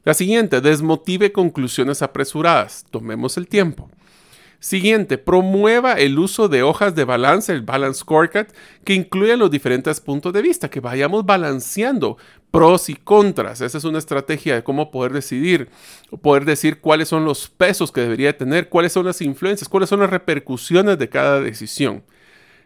La 0.03 0.14
siguiente, 0.14 0.62
desmotive 0.62 1.31
conclusiones 1.31 2.01
apresuradas. 2.01 2.87
Tomemos 2.90 3.37
el 3.37 3.49
tiempo. 3.49 3.90
Siguiente, 4.59 5.19
promueva 5.19 5.95
el 5.95 6.19
uso 6.19 6.49
de 6.49 6.62
hojas 6.62 6.95
de 6.95 7.05
balance, 7.05 7.53
el 7.53 7.62
balance 7.62 8.01
scorecard, 8.01 8.49
que 8.85 8.95
incluyan 8.95 9.38
los 9.38 9.51
diferentes 9.51 10.01
puntos 10.01 10.33
de 10.33 10.42
vista, 10.42 10.71
que 10.71 10.81
vayamos 10.81 11.27
balanceando 11.27 12.16
pros 12.51 12.88
y 12.88 12.95
contras. 12.95 13.61
Esa 13.61 13.79
es 13.79 13.85
una 13.85 13.99
estrategia 13.99 14.55
de 14.55 14.64
cómo 14.64 14.90
poder 14.90 15.12
decidir, 15.12 15.69
poder 16.23 16.47
decir 16.47 16.81
cuáles 16.81 17.09
son 17.09 17.25
los 17.25 17.49
pesos 17.51 17.92
que 17.92 18.01
debería 18.01 18.37
tener, 18.37 18.69
cuáles 18.69 18.92
son 18.92 19.05
las 19.05 19.21
influencias, 19.21 19.69
cuáles 19.69 19.90
son 19.90 20.01
las 20.01 20.11
repercusiones 20.11 20.99
de 20.99 21.09
cada 21.09 21.40
decisión. 21.40 22.03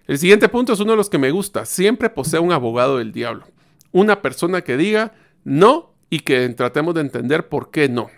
El 0.07 0.19
siguiente 0.19 0.49
punto 0.49 0.73
es 0.73 0.81
uno 0.81 0.93
de 0.93 0.97
los 0.97 1.11
que 1.11 1.19
me 1.19 1.31
gusta. 1.31 1.65
Siempre 1.65 2.11
posee 2.11 2.41
un 2.41 2.53
abogado 2.53 2.99
del 2.99 3.13
diablo. 3.13 3.47
Una 3.93 4.23
persona 4.23 4.63
que 4.63 4.77
diga 4.77 5.13
no 5.45 5.93
y 6.09 6.21
que 6.21 6.49
tratemos 6.51 6.95
de 6.95 7.01
entender 7.01 7.49
por 7.49 7.71
qué 7.71 7.89
no. 7.89 8.11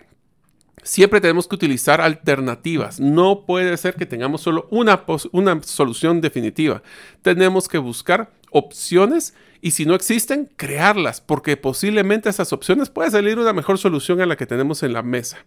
Siempre 0.83 1.21
tenemos 1.21 1.47
que 1.47 1.55
utilizar 1.55 2.01
alternativas. 2.01 2.99
No 2.99 3.45
puede 3.45 3.75
ser 3.77 3.95
que 3.95 4.05
tengamos 4.05 4.41
solo 4.41 4.67
una, 4.69 5.03
una 5.31 5.63
solución 5.63 6.21
definitiva. 6.21 6.83
Tenemos 7.21 7.67
que 7.67 7.77
buscar 7.77 8.31
opciones 8.51 9.33
y 9.61 9.71
si 9.71 9.85
no 9.85 9.95
existen, 9.95 10.49
crearlas, 10.57 11.21
porque 11.21 11.55
posiblemente 11.55 12.29
esas 12.29 12.51
opciones 12.51 12.89
puede 12.89 13.11
salir 13.11 13.39
una 13.39 13.53
mejor 13.53 13.77
solución 13.77 14.19
a 14.19 14.25
la 14.25 14.35
que 14.35 14.45
tenemos 14.45 14.83
en 14.83 14.91
la 14.91 15.03
mesa. 15.03 15.37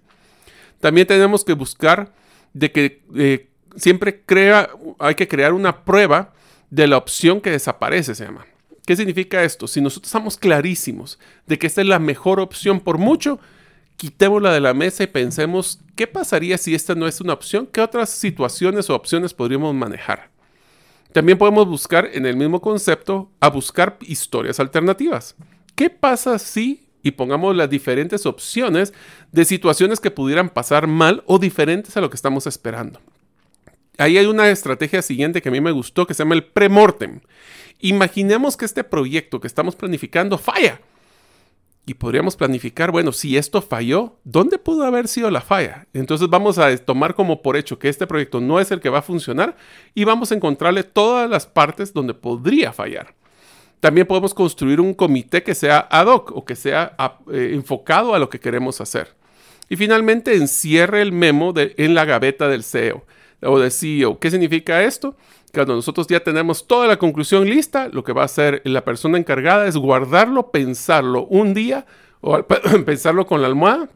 También 0.80 1.06
tenemos 1.06 1.44
que 1.44 1.52
buscar 1.52 2.12
de 2.54 2.72
que 2.72 3.02
eh, 3.14 3.50
siempre 3.76 4.22
crea, 4.22 4.70
hay 4.98 5.14
que 5.14 5.28
crear 5.28 5.52
una 5.52 5.84
prueba 5.84 6.32
de 6.70 6.86
la 6.86 6.96
opción 6.96 7.42
que 7.42 7.50
desaparece, 7.50 8.14
se 8.14 8.24
llama. 8.24 8.46
¿Qué 8.86 8.96
significa 8.96 9.42
esto? 9.42 9.66
Si 9.66 9.80
nosotros 9.80 10.08
estamos 10.08 10.38
clarísimos 10.38 11.18
de 11.46 11.58
que 11.58 11.66
esta 11.66 11.80
es 11.80 11.86
la 11.86 11.98
mejor 11.98 12.40
opción 12.40 12.80
por 12.80 12.98
mucho, 12.98 13.38
quitémosla 13.96 14.52
de 14.52 14.60
la 14.60 14.74
mesa 14.74 15.04
y 15.04 15.08
pensemos 15.08 15.80
qué 15.94 16.06
pasaría 16.06 16.58
si 16.58 16.74
esta 16.74 16.94
no 16.94 17.06
es 17.06 17.20
una 17.20 17.32
opción, 17.32 17.66
qué 17.66 17.80
otras 17.80 18.10
situaciones 18.10 18.90
o 18.90 18.94
opciones 18.94 19.34
podríamos 19.34 19.74
manejar. 19.74 20.30
También 21.12 21.38
podemos 21.38 21.66
buscar 21.66 22.10
en 22.12 22.26
el 22.26 22.36
mismo 22.36 22.60
concepto 22.60 23.30
a 23.40 23.48
buscar 23.48 23.96
historias 24.02 24.60
alternativas. 24.60 25.34
¿Qué 25.74 25.88
pasa 25.88 26.38
si 26.38 26.88
y 27.02 27.12
pongamos 27.12 27.56
las 27.56 27.70
diferentes 27.70 28.26
opciones 28.26 28.92
de 29.32 29.44
situaciones 29.44 30.00
que 30.00 30.10
pudieran 30.10 30.50
pasar 30.50 30.86
mal 30.86 31.22
o 31.26 31.38
diferentes 31.38 31.96
a 31.96 32.00
lo 32.00 32.10
que 32.10 32.16
estamos 32.16 32.46
esperando? 32.46 33.00
Ahí 33.96 34.18
hay 34.18 34.26
una 34.26 34.50
estrategia 34.50 35.00
siguiente 35.00 35.40
que 35.40 35.48
a 35.48 35.52
mí 35.52 35.60
me 35.60 35.70
gustó 35.70 36.06
que 36.06 36.12
se 36.12 36.22
llama 36.22 36.34
el 36.34 36.44
premortem. 36.44 37.20
Imaginemos 37.80 38.56
que 38.56 38.66
este 38.66 38.84
proyecto 38.84 39.40
que 39.40 39.46
estamos 39.46 39.74
planificando 39.74 40.36
falla 40.36 40.80
y 41.88 41.94
podríamos 41.94 42.36
planificar, 42.36 42.90
bueno, 42.90 43.12
si 43.12 43.36
esto 43.36 43.62
falló, 43.62 44.16
¿dónde 44.24 44.58
pudo 44.58 44.84
haber 44.84 45.06
sido 45.06 45.30
la 45.30 45.40
falla? 45.40 45.86
Entonces 45.94 46.28
vamos 46.28 46.58
a 46.58 46.76
tomar 46.78 47.14
como 47.14 47.42
por 47.42 47.56
hecho 47.56 47.78
que 47.78 47.88
este 47.88 48.08
proyecto 48.08 48.40
no 48.40 48.58
es 48.58 48.72
el 48.72 48.80
que 48.80 48.88
va 48.90 48.98
a 48.98 49.02
funcionar 49.02 49.56
y 49.94 50.02
vamos 50.02 50.32
a 50.32 50.34
encontrarle 50.34 50.82
todas 50.82 51.30
las 51.30 51.46
partes 51.46 51.94
donde 51.94 52.12
podría 52.12 52.72
fallar. 52.72 53.14
También 53.78 54.08
podemos 54.08 54.34
construir 54.34 54.80
un 54.80 54.94
comité 54.94 55.44
que 55.44 55.54
sea 55.54 55.78
ad 55.78 56.06
hoc 56.06 56.32
o 56.34 56.44
que 56.44 56.56
sea 56.56 56.96
eh, 57.32 57.52
enfocado 57.54 58.16
a 58.16 58.18
lo 58.18 58.28
que 58.28 58.40
queremos 58.40 58.80
hacer. 58.80 59.14
Y 59.68 59.76
finalmente, 59.76 60.34
encierre 60.34 61.02
el 61.02 61.12
memo 61.12 61.54
en 61.56 61.94
la 61.94 62.04
gaveta 62.04 62.48
del 62.48 62.64
CEO 62.64 63.04
o 63.42 63.60
del 63.60 63.70
CEO. 63.70 64.18
¿Qué 64.18 64.30
significa 64.30 64.82
esto? 64.82 65.16
Cuando 65.56 65.74
nosotros 65.74 66.06
ya 66.06 66.20
tenemos 66.20 66.66
toda 66.66 66.86
la 66.86 66.98
conclusión 66.98 67.48
lista, 67.48 67.88
lo 67.90 68.04
que 68.04 68.12
va 68.12 68.20
a 68.20 68.26
hacer 68.26 68.60
la 68.66 68.84
persona 68.84 69.16
encargada 69.16 69.66
es 69.66 69.74
guardarlo, 69.78 70.50
pensarlo 70.50 71.24
un 71.28 71.54
día 71.54 71.86
o 72.20 72.42
pensarlo 72.84 73.24
con 73.24 73.40
la 73.40 73.48
almohada 73.48 73.88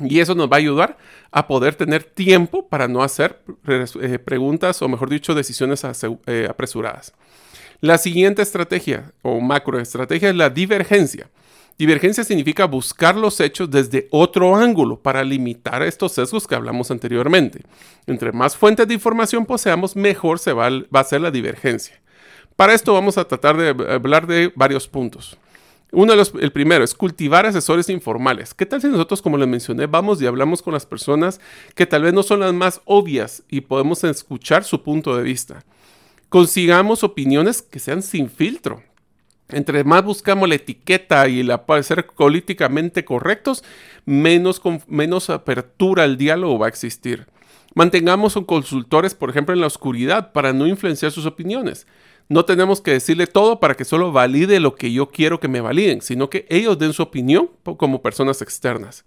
y 0.00 0.18
eso 0.18 0.34
nos 0.34 0.50
va 0.50 0.56
a 0.56 0.58
ayudar 0.58 0.98
a 1.30 1.46
poder 1.46 1.76
tener 1.76 2.02
tiempo 2.02 2.66
para 2.66 2.88
no 2.88 3.04
hacer 3.04 3.40
eh, 3.68 4.18
preguntas 4.18 4.82
o 4.82 4.88
mejor 4.88 5.08
dicho 5.08 5.36
decisiones 5.36 5.86
eh, 6.26 6.48
apresuradas. 6.50 7.14
La 7.80 7.96
siguiente 7.96 8.42
estrategia 8.42 9.12
o 9.22 9.40
macroestrategia 9.40 10.30
es 10.30 10.34
la 10.34 10.50
divergencia. 10.50 11.30
Divergencia 11.78 12.24
significa 12.24 12.64
buscar 12.64 13.14
los 13.14 13.38
hechos 13.38 13.70
desde 13.70 14.08
otro 14.10 14.56
ángulo 14.56 15.00
para 15.00 15.22
limitar 15.22 15.80
estos 15.84 16.10
sesgos 16.10 16.48
que 16.48 16.56
hablamos 16.56 16.90
anteriormente. 16.90 17.62
Entre 18.08 18.32
más 18.32 18.56
fuentes 18.56 18.88
de 18.88 18.94
información 18.94 19.46
poseamos, 19.46 19.94
mejor 19.94 20.40
se 20.40 20.52
va, 20.52 20.68
a 20.92 21.04
ser 21.04 21.20
la 21.20 21.30
divergencia. 21.30 22.00
Para 22.56 22.74
esto 22.74 22.92
vamos 22.92 23.16
a 23.16 23.28
tratar 23.28 23.56
de 23.56 23.68
hablar 23.92 24.26
de 24.26 24.52
varios 24.56 24.88
puntos. 24.88 25.38
Uno 25.92 26.10
de 26.12 26.16
los, 26.16 26.34
el 26.40 26.50
primero 26.50 26.82
es 26.82 26.94
cultivar 26.94 27.46
asesores 27.46 27.88
informales. 27.88 28.54
¿Qué 28.54 28.66
tal 28.66 28.82
si 28.82 28.88
nosotros, 28.88 29.22
como 29.22 29.38
les 29.38 29.46
mencioné, 29.46 29.86
vamos 29.86 30.20
y 30.20 30.26
hablamos 30.26 30.62
con 30.62 30.74
las 30.74 30.84
personas 30.84 31.40
que 31.76 31.86
tal 31.86 32.02
vez 32.02 32.12
no 32.12 32.24
son 32.24 32.40
las 32.40 32.52
más 32.52 32.80
obvias 32.86 33.44
y 33.48 33.60
podemos 33.60 34.02
escuchar 34.02 34.64
su 34.64 34.82
punto 34.82 35.16
de 35.16 35.22
vista? 35.22 35.64
Consigamos 36.28 37.04
opiniones 37.04 37.62
que 37.62 37.78
sean 37.78 38.02
sin 38.02 38.28
filtro. 38.28 38.82
Entre 39.50 39.82
más 39.82 40.04
buscamos 40.04 40.48
la 40.48 40.56
etiqueta 40.56 41.26
y 41.26 41.42
la 41.42 41.64
ser 41.82 42.06
políticamente 42.06 43.04
correctos, 43.04 43.64
menos, 44.04 44.60
menos 44.86 45.30
apertura 45.30 46.04
al 46.04 46.18
diálogo 46.18 46.58
va 46.58 46.66
a 46.66 46.68
existir. 46.68 47.26
Mantengamos 47.74 48.38
consultores, 48.46 49.14
por 49.14 49.30
ejemplo, 49.30 49.54
en 49.54 49.60
la 49.60 49.66
oscuridad 49.66 50.32
para 50.32 50.52
no 50.52 50.66
influenciar 50.66 51.12
sus 51.12 51.24
opiniones. 51.24 51.86
No 52.28 52.44
tenemos 52.44 52.82
que 52.82 52.90
decirle 52.90 53.26
todo 53.26 53.58
para 53.58 53.74
que 53.74 53.86
solo 53.86 54.12
valide 54.12 54.60
lo 54.60 54.74
que 54.74 54.92
yo 54.92 55.10
quiero 55.10 55.40
que 55.40 55.48
me 55.48 55.62
validen, 55.62 56.02
sino 56.02 56.28
que 56.28 56.46
ellos 56.50 56.78
den 56.78 56.92
su 56.92 57.02
opinión 57.02 57.50
como 57.78 58.02
personas 58.02 58.42
externas. 58.42 59.06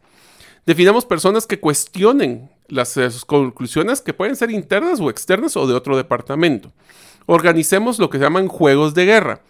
Definamos 0.65 1.06
personas 1.06 1.45
que 1.45 1.60
cuestionen 1.60 2.49
las 2.67 2.97
conclusiones 3.25 4.01
que 4.01 4.13
pueden 4.13 4.36
ser 4.36 4.49
internas 4.49 4.99
o 4.99 5.10
externas 5.12 5.56
o 5.56 5.67
de 5.67 5.75
otro 5.75 5.97
departamento. 5.97 6.71
Organicemos 7.27 7.99
lo 7.99 8.10
que 8.10 8.17
se 8.17 8.23
llaman 8.23 8.47
juegos 8.47 8.95
de 8.95 9.06
guerra 9.06 9.41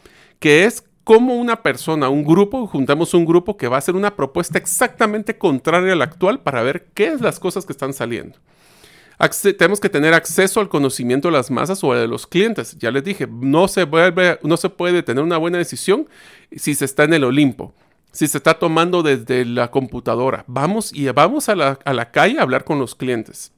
que 0.41 0.65
es 0.65 0.84
como 1.04 1.36
una 1.36 1.62
persona, 1.62 2.10
un 2.10 2.23
grupo, 2.23 2.65
juntamos 2.65 3.13
un 3.13 3.25
grupo 3.25 3.58
que 3.58 3.67
va 3.67 3.75
a 3.75 3.80
hacer 3.80 3.95
una 3.95 4.15
propuesta 4.15 4.58
exactamente 4.58 5.38
contraria 5.38 5.93
a 5.93 5.95
la 5.95 6.06
actual 6.06 6.39
para 6.39 6.63
ver 6.63 6.88
qué 6.95 7.10
es 7.10 7.21
las 7.21 7.39
cosas 7.39 7.63
que 7.63 7.71
están 7.71 7.93
saliendo. 7.93 8.39
tenemos 9.58 9.80
que 9.80 9.89
tener 9.89 10.15
acceso 10.15 10.60
al 10.60 10.67
conocimiento 10.67 11.27
de 11.27 11.34
las 11.34 11.51
masas 11.51 11.84
o 11.84 11.93
de 11.93 12.08
los 12.08 12.25
clientes. 12.25 12.75
Ya 12.80 12.89
les 12.89 13.04
dije, 13.04 13.27
no 13.30 13.67
se, 13.67 13.88
no 14.41 14.58
se 14.58 14.69
puede 14.69 15.04
tener 15.04 15.23
una 15.23 15.38
buena 15.38 15.60
decisión 15.60 16.10
si 16.56 16.73
se 16.73 16.86
está 16.86 17.04
en 17.04 17.13
el 17.13 17.23
Olimpo, 17.23 17.71
si 18.12 18.27
se 18.27 18.39
está 18.39 18.56
tomando 18.56 19.04
desde 19.04 19.45
la 19.45 19.69
computadora. 19.69 20.43
Vamos 20.47 20.91
y 20.91 21.08
vamos 21.10 21.49
a 21.49 21.56
la, 21.56 21.77
a 21.86 21.93
la 21.93 22.10
calle 22.10 22.39
a 22.39 22.41
hablar 22.41 22.63
con 22.63 22.80
los 22.80 22.95
clientes. 22.95 23.51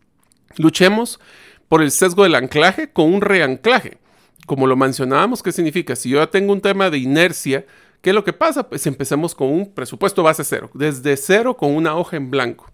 Luchemos 0.57 1.21
por 1.69 1.81
el 1.81 1.91
sesgo 1.91 2.23
del 2.23 2.35
anclaje 2.35 2.91
con 2.91 3.13
un 3.13 3.21
reanclaje 3.21 4.02
como 4.45 4.67
lo 4.67 4.75
mencionábamos, 4.75 5.41
¿qué 5.41 5.51
significa? 5.51 5.95
Si 5.95 6.09
yo 6.09 6.19
ya 6.19 6.27
tengo 6.27 6.53
un 6.53 6.61
tema 6.61 6.89
de 6.89 6.97
inercia, 6.97 7.65
¿qué 8.01 8.09
es 8.09 8.15
lo 8.15 8.23
que 8.23 8.33
pasa? 8.33 8.67
Pues 8.67 8.85
empecemos 8.87 9.33
con 9.33 9.49
un 9.49 9.73
presupuesto 9.73 10.23
base 10.23 10.43
cero, 10.43 10.69
desde 10.73 11.15
cero 11.17 11.55
con 11.55 11.75
una 11.75 11.95
hoja 11.95 12.17
en 12.17 12.29
blanco. 12.29 12.69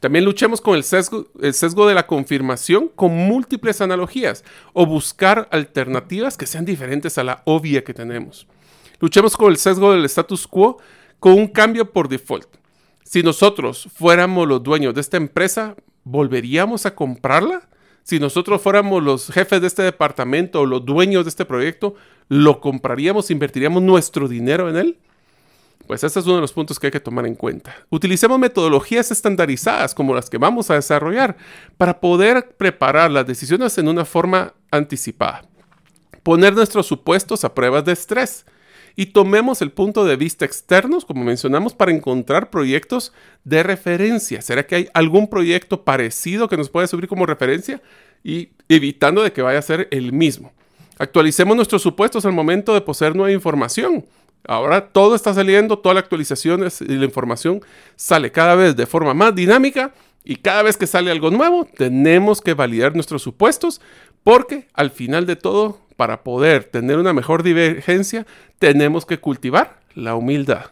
También 0.00 0.24
luchemos 0.24 0.60
con 0.60 0.76
el 0.76 0.84
sesgo, 0.84 1.26
el 1.42 1.54
sesgo 1.54 1.88
de 1.88 1.94
la 1.94 2.06
confirmación 2.06 2.88
con 2.94 3.12
múltiples 3.12 3.80
analogías 3.80 4.44
o 4.72 4.86
buscar 4.86 5.48
alternativas 5.50 6.36
que 6.36 6.46
sean 6.46 6.64
diferentes 6.64 7.18
a 7.18 7.24
la 7.24 7.42
obvia 7.46 7.82
que 7.82 7.94
tenemos. 7.94 8.46
Luchemos 9.00 9.36
con 9.36 9.50
el 9.50 9.56
sesgo 9.56 9.92
del 9.92 10.04
status 10.04 10.46
quo 10.46 10.78
con 11.18 11.32
un 11.32 11.48
cambio 11.48 11.92
por 11.92 12.08
default. 12.08 12.46
Si 13.02 13.22
nosotros 13.22 13.88
fuéramos 13.92 14.46
los 14.46 14.62
dueños 14.62 14.94
de 14.94 15.00
esta 15.00 15.16
empresa, 15.16 15.74
¿volveríamos 16.04 16.86
a 16.86 16.94
comprarla? 16.94 17.68
Si 18.08 18.18
nosotros 18.18 18.62
fuéramos 18.62 19.02
los 19.02 19.30
jefes 19.30 19.60
de 19.60 19.66
este 19.66 19.82
departamento 19.82 20.62
o 20.62 20.66
los 20.66 20.82
dueños 20.82 21.26
de 21.26 21.28
este 21.28 21.44
proyecto, 21.44 21.94
¿lo 22.28 22.58
compraríamos, 22.58 23.30
invertiríamos 23.30 23.82
nuestro 23.82 24.28
dinero 24.28 24.70
en 24.70 24.76
él? 24.76 24.98
Pues 25.86 26.02
ese 26.02 26.18
es 26.18 26.24
uno 26.24 26.36
de 26.36 26.40
los 26.40 26.54
puntos 26.54 26.78
que 26.78 26.86
hay 26.86 26.90
que 26.90 27.00
tomar 27.00 27.26
en 27.26 27.34
cuenta. 27.34 27.76
Utilicemos 27.90 28.38
metodologías 28.38 29.10
estandarizadas 29.10 29.94
como 29.94 30.14
las 30.14 30.30
que 30.30 30.38
vamos 30.38 30.70
a 30.70 30.76
desarrollar 30.76 31.36
para 31.76 32.00
poder 32.00 32.48
preparar 32.56 33.10
las 33.10 33.26
decisiones 33.26 33.76
en 33.76 33.88
una 33.88 34.06
forma 34.06 34.54
anticipada. 34.70 35.42
Poner 36.22 36.54
nuestros 36.54 36.86
supuestos 36.86 37.44
a 37.44 37.52
pruebas 37.52 37.84
de 37.84 37.92
estrés 37.92 38.46
y 38.98 39.06
tomemos 39.06 39.62
el 39.62 39.70
punto 39.70 40.04
de 40.04 40.16
vista 40.16 40.44
externos, 40.44 41.04
como 41.04 41.22
mencionamos, 41.22 41.72
para 41.72 41.92
encontrar 41.92 42.50
proyectos 42.50 43.12
de 43.44 43.62
referencia. 43.62 44.42
¿Será 44.42 44.66
que 44.66 44.74
hay 44.74 44.88
algún 44.92 45.30
proyecto 45.30 45.84
parecido 45.84 46.48
que 46.48 46.56
nos 46.56 46.68
pueda 46.68 46.88
subir 46.88 47.06
como 47.06 47.24
referencia? 47.24 47.80
Y 48.24 48.48
evitando 48.68 49.22
de 49.22 49.32
que 49.32 49.40
vaya 49.40 49.60
a 49.60 49.62
ser 49.62 49.86
el 49.92 50.12
mismo. 50.12 50.52
Actualicemos 50.98 51.54
nuestros 51.54 51.80
supuestos 51.80 52.26
al 52.26 52.32
momento 52.32 52.74
de 52.74 52.80
poseer 52.80 53.14
nueva 53.14 53.30
información. 53.30 54.04
Ahora 54.48 54.88
todo 54.88 55.14
está 55.14 55.32
saliendo, 55.32 55.78
toda 55.78 55.94
la 55.94 56.00
actualización 56.00 56.66
y 56.80 56.94
la 56.94 57.04
información 57.04 57.60
sale 57.94 58.32
cada 58.32 58.56
vez 58.56 58.74
de 58.74 58.86
forma 58.86 59.14
más 59.14 59.32
dinámica 59.32 59.94
y 60.24 60.34
cada 60.34 60.64
vez 60.64 60.76
que 60.76 60.88
sale 60.88 61.12
algo 61.12 61.30
nuevo 61.30 61.68
tenemos 61.76 62.40
que 62.40 62.54
validar 62.54 62.96
nuestros 62.96 63.22
supuestos 63.22 63.80
porque 64.24 64.66
al 64.74 64.90
final 64.90 65.24
de 65.24 65.36
todo 65.36 65.87
para 65.98 66.22
poder 66.22 66.62
tener 66.62 66.96
una 66.96 67.12
mejor 67.12 67.42
divergencia, 67.42 68.24
tenemos 68.60 69.04
que 69.04 69.18
cultivar 69.18 69.80
la 69.96 70.14
humildad. 70.14 70.66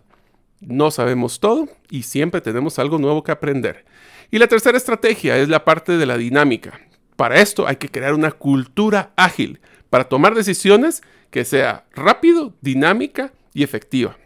No 0.61 0.93
sabemos 0.93 1.41
todo 1.41 1.69
y 1.91 2.05
siempre 2.05 2.41
tenemos 2.41 2.79
algo 2.79 2.99
nuevo 2.99 3.25
que 3.25 3.33
aprender. 3.33 3.85
Y 4.31 4.39
la 4.39 4.47
tercera 4.47 4.79
estrategia 4.79 5.37
es 5.37 5.49
la 5.49 5.65
parte 5.65 5.97
de 5.97 6.07
la 6.07 6.17
dinámica. 6.17 6.81
Para 7.17 7.41
esto 7.41 7.67
hay 7.67 7.75
que 7.75 7.89
crear 7.89 8.15
una 8.15 8.31
cultura 8.31 9.11
ágil 9.17 9.59
para 9.91 10.05
tomar 10.05 10.37
decisiones 10.37 11.03
que 11.33 11.45
sea 11.45 11.87
rápido, 11.93 12.55
dinámica 12.61 13.33
y 13.53 13.65
efectiva. 13.65 14.17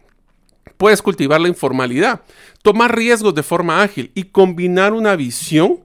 Puedes 0.77 1.01
cultivar 1.01 1.41
la 1.41 1.47
informalidad, 1.47 2.21
tomar 2.61 2.95
riesgos 2.95 3.33
de 3.33 3.41
forma 3.41 3.81
ágil 3.81 4.11
y 4.13 4.25
combinar 4.25 4.93
una 4.93 5.15
visión 5.15 5.79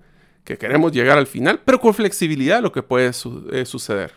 que 0.44 0.58
queremos 0.58 0.92
llegar 0.92 1.16
al 1.16 1.26
final, 1.26 1.62
pero 1.64 1.80
con 1.80 1.94
flexibilidad 1.94 2.60
lo 2.60 2.70
que 2.70 2.82
puede 2.82 3.12
eh, 3.52 3.64
suceder. 3.64 4.12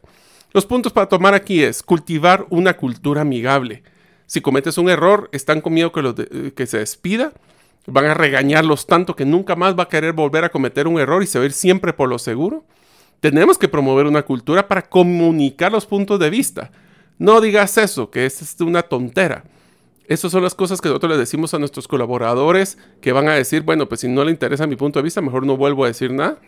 Los 0.51 0.65
puntos 0.65 0.91
para 0.91 1.07
tomar 1.07 1.33
aquí 1.35 1.63
es 1.63 1.83
cultivar 1.83 2.47
una 2.49 2.75
cultura 2.75 3.21
amigable. 3.21 3.83
Si 4.25 4.41
cometes 4.41 4.77
un 4.77 4.89
error, 4.89 5.29
están 5.31 5.61
con 5.61 5.73
miedo 5.73 5.91
que, 5.91 6.53
que 6.55 6.65
se 6.65 6.79
despida, 6.79 7.33
van 7.85 8.05
a 8.05 8.13
regañarlos 8.13 8.87
tanto 8.87 9.15
que 9.15 9.25
nunca 9.25 9.55
más 9.55 9.77
va 9.77 9.83
a 9.83 9.89
querer 9.89 10.13
volver 10.13 10.43
a 10.43 10.49
cometer 10.49 10.87
un 10.87 10.99
error 10.99 11.21
y 11.21 11.27
se 11.27 11.37
va 11.39 11.43
a 11.43 11.45
ir 11.45 11.53
siempre 11.53 11.93
por 11.93 12.09
lo 12.09 12.17
seguro. 12.17 12.63
Tenemos 13.19 13.57
que 13.57 13.67
promover 13.67 14.05
una 14.05 14.23
cultura 14.23 14.67
para 14.67 14.83
comunicar 14.83 15.71
los 15.71 15.85
puntos 15.85 16.19
de 16.19 16.29
vista. 16.29 16.71
No 17.17 17.41
digas 17.41 17.77
eso, 17.77 18.09
que 18.09 18.25
es 18.25 18.55
una 18.61 18.81
tontera. 18.81 19.43
Esas 20.07 20.31
son 20.31 20.41
las 20.41 20.55
cosas 20.55 20.81
que 20.81 20.87
nosotros 20.87 21.11
le 21.11 21.17
decimos 21.17 21.53
a 21.53 21.59
nuestros 21.59 21.87
colaboradores 21.87 22.79
que 23.01 23.11
van 23.11 23.27
a 23.27 23.35
decir, 23.35 23.61
bueno, 23.61 23.87
pues 23.87 24.01
si 24.01 24.07
no 24.07 24.23
le 24.23 24.31
interesa 24.31 24.65
mi 24.65 24.75
punto 24.75 24.97
de 24.97 25.03
vista, 25.03 25.21
mejor 25.21 25.45
no 25.45 25.57
vuelvo 25.57 25.83
a 25.83 25.87
decir 25.87 26.11
nada. 26.11 26.39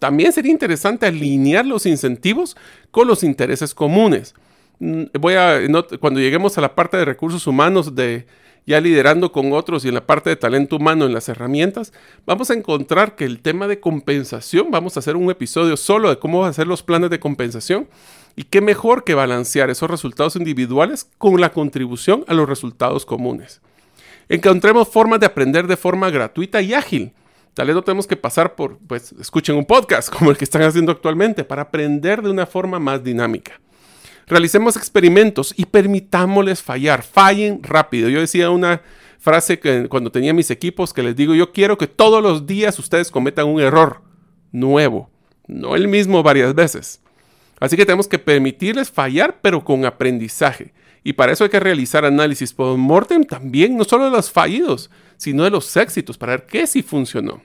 También 0.00 0.32
sería 0.32 0.50
interesante 0.50 1.06
alinear 1.06 1.64
los 1.64 1.86
incentivos 1.86 2.56
con 2.90 3.06
los 3.06 3.22
intereses 3.22 3.74
comunes. 3.74 4.34
Mm, 4.80 5.04
cuando 6.00 6.20
lleguemos 6.20 6.56
a 6.56 6.62
la 6.62 6.74
parte 6.74 6.96
de 6.96 7.04
recursos 7.04 7.46
humanos, 7.46 7.94
de 7.94 8.26
ya 8.66 8.80
liderando 8.80 9.30
con 9.30 9.52
otros 9.52 9.84
y 9.84 9.88
en 9.88 9.94
la 9.94 10.06
parte 10.06 10.30
de 10.30 10.36
talento 10.36 10.76
humano 10.76 11.04
en 11.04 11.12
las 11.12 11.28
herramientas, 11.28 11.92
vamos 12.24 12.50
a 12.50 12.54
encontrar 12.54 13.14
que 13.14 13.26
el 13.26 13.40
tema 13.40 13.68
de 13.68 13.78
compensación, 13.78 14.70
vamos 14.70 14.96
a 14.96 15.00
hacer 15.00 15.16
un 15.16 15.30
episodio 15.30 15.76
solo 15.76 16.08
de 16.08 16.18
cómo 16.18 16.46
hacer 16.46 16.66
los 16.66 16.82
planes 16.82 17.10
de 17.10 17.20
compensación 17.20 17.88
y 18.36 18.44
qué 18.44 18.62
mejor 18.62 19.04
que 19.04 19.14
balancear 19.14 19.68
esos 19.68 19.90
resultados 19.90 20.36
individuales 20.36 21.06
con 21.18 21.40
la 21.40 21.52
contribución 21.52 22.24
a 22.26 22.32
los 22.32 22.48
resultados 22.48 23.04
comunes. 23.04 23.60
Encontremos 24.30 24.88
formas 24.88 25.20
de 25.20 25.26
aprender 25.26 25.66
de 25.66 25.76
forma 25.76 26.08
gratuita 26.08 26.62
y 26.62 26.72
ágil 26.72 27.12
Tal 27.54 27.66
vez 27.66 27.74
no 27.74 27.82
tenemos 27.82 28.06
que 28.06 28.16
pasar 28.16 28.54
por, 28.54 28.78
pues, 28.78 29.12
escuchen 29.12 29.56
un 29.56 29.64
podcast 29.64 30.12
como 30.14 30.30
el 30.30 30.36
que 30.36 30.44
están 30.44 30.62
haciendo 30.62 30.92
actualmente 30.92 31.44
para 31.44 31.62
aprender 31.62 32.22
de 32.22 32.30
una 32.30 32.46
forma 32.46 32.78
más 32.78 33.02
dinámica. 33.02 33.60
Realicemos 34.26 34.76
experimentos 34.76 35.52
y 35.56 35.64
permitámosles 35.64 36.62
fallar. 36.62 37.02
Fallen 37.02 37.62
rápido. 37.62 38.08
Yo 38.08 38.20
decía 38.20 38.50
una 38.50 38.80
frase 39.18 39.58
que 39.58 39.88
cuando 39.88 40.12
tenía 40.12 40.32
mis 40.32 40.50
equipos 40.50 40.92
que 40.92 41.02
les 41.02 41.16
digo, 41.16 41.34
yo 41.34 41.52
quiero 41.52 41.76
que 41.76 41.86
todos 41.86 42.22
los 42.22 42.46
días 42.46 42.78
ustedes 42.78 43.10
cometan 43.10 43.46
un 43.46 43.60
error 43.60 44.02
nuevo, 44.52 45.10
no 45.46 45.76
el 45.76 45.88
mismo 45.88 46.22
varias 46.22 46.54
veces. 46.54 47.00
Así 47.60 47.76
que 47.76 47.84
tenemos 47.84 48.08
que 48.08 48.18
permitirles 48.18 48.90
fallar, 48.90 49.40
pero 49.42 49.62
con 49.62 49.84
aprendizaje. 49.84 50.72
Y 51.04 51.12
para 51.12 51.32
eso 51.32 51.44
hay 51.44 51.50
que 51.50 51.60
realizar 51.60 52.04
análisis 52.04 52.52
post-mortem 52.52 53.24
también, 53.24 53.76
no 53.76 53.84
solo 53.84 54.06
de 54.06 54.10
los 54.10 54.30
fallidos, 54.30 54.90
sino 55.20 55.44
de 55.44 55.50
los 55.50 55.76
éxitos, 55.76 56.16
para 56.16 56.32
ver 56.32 56.46
qué 56.46 56.66
sí 56.66 56.82
funcionó. 56.82 57.42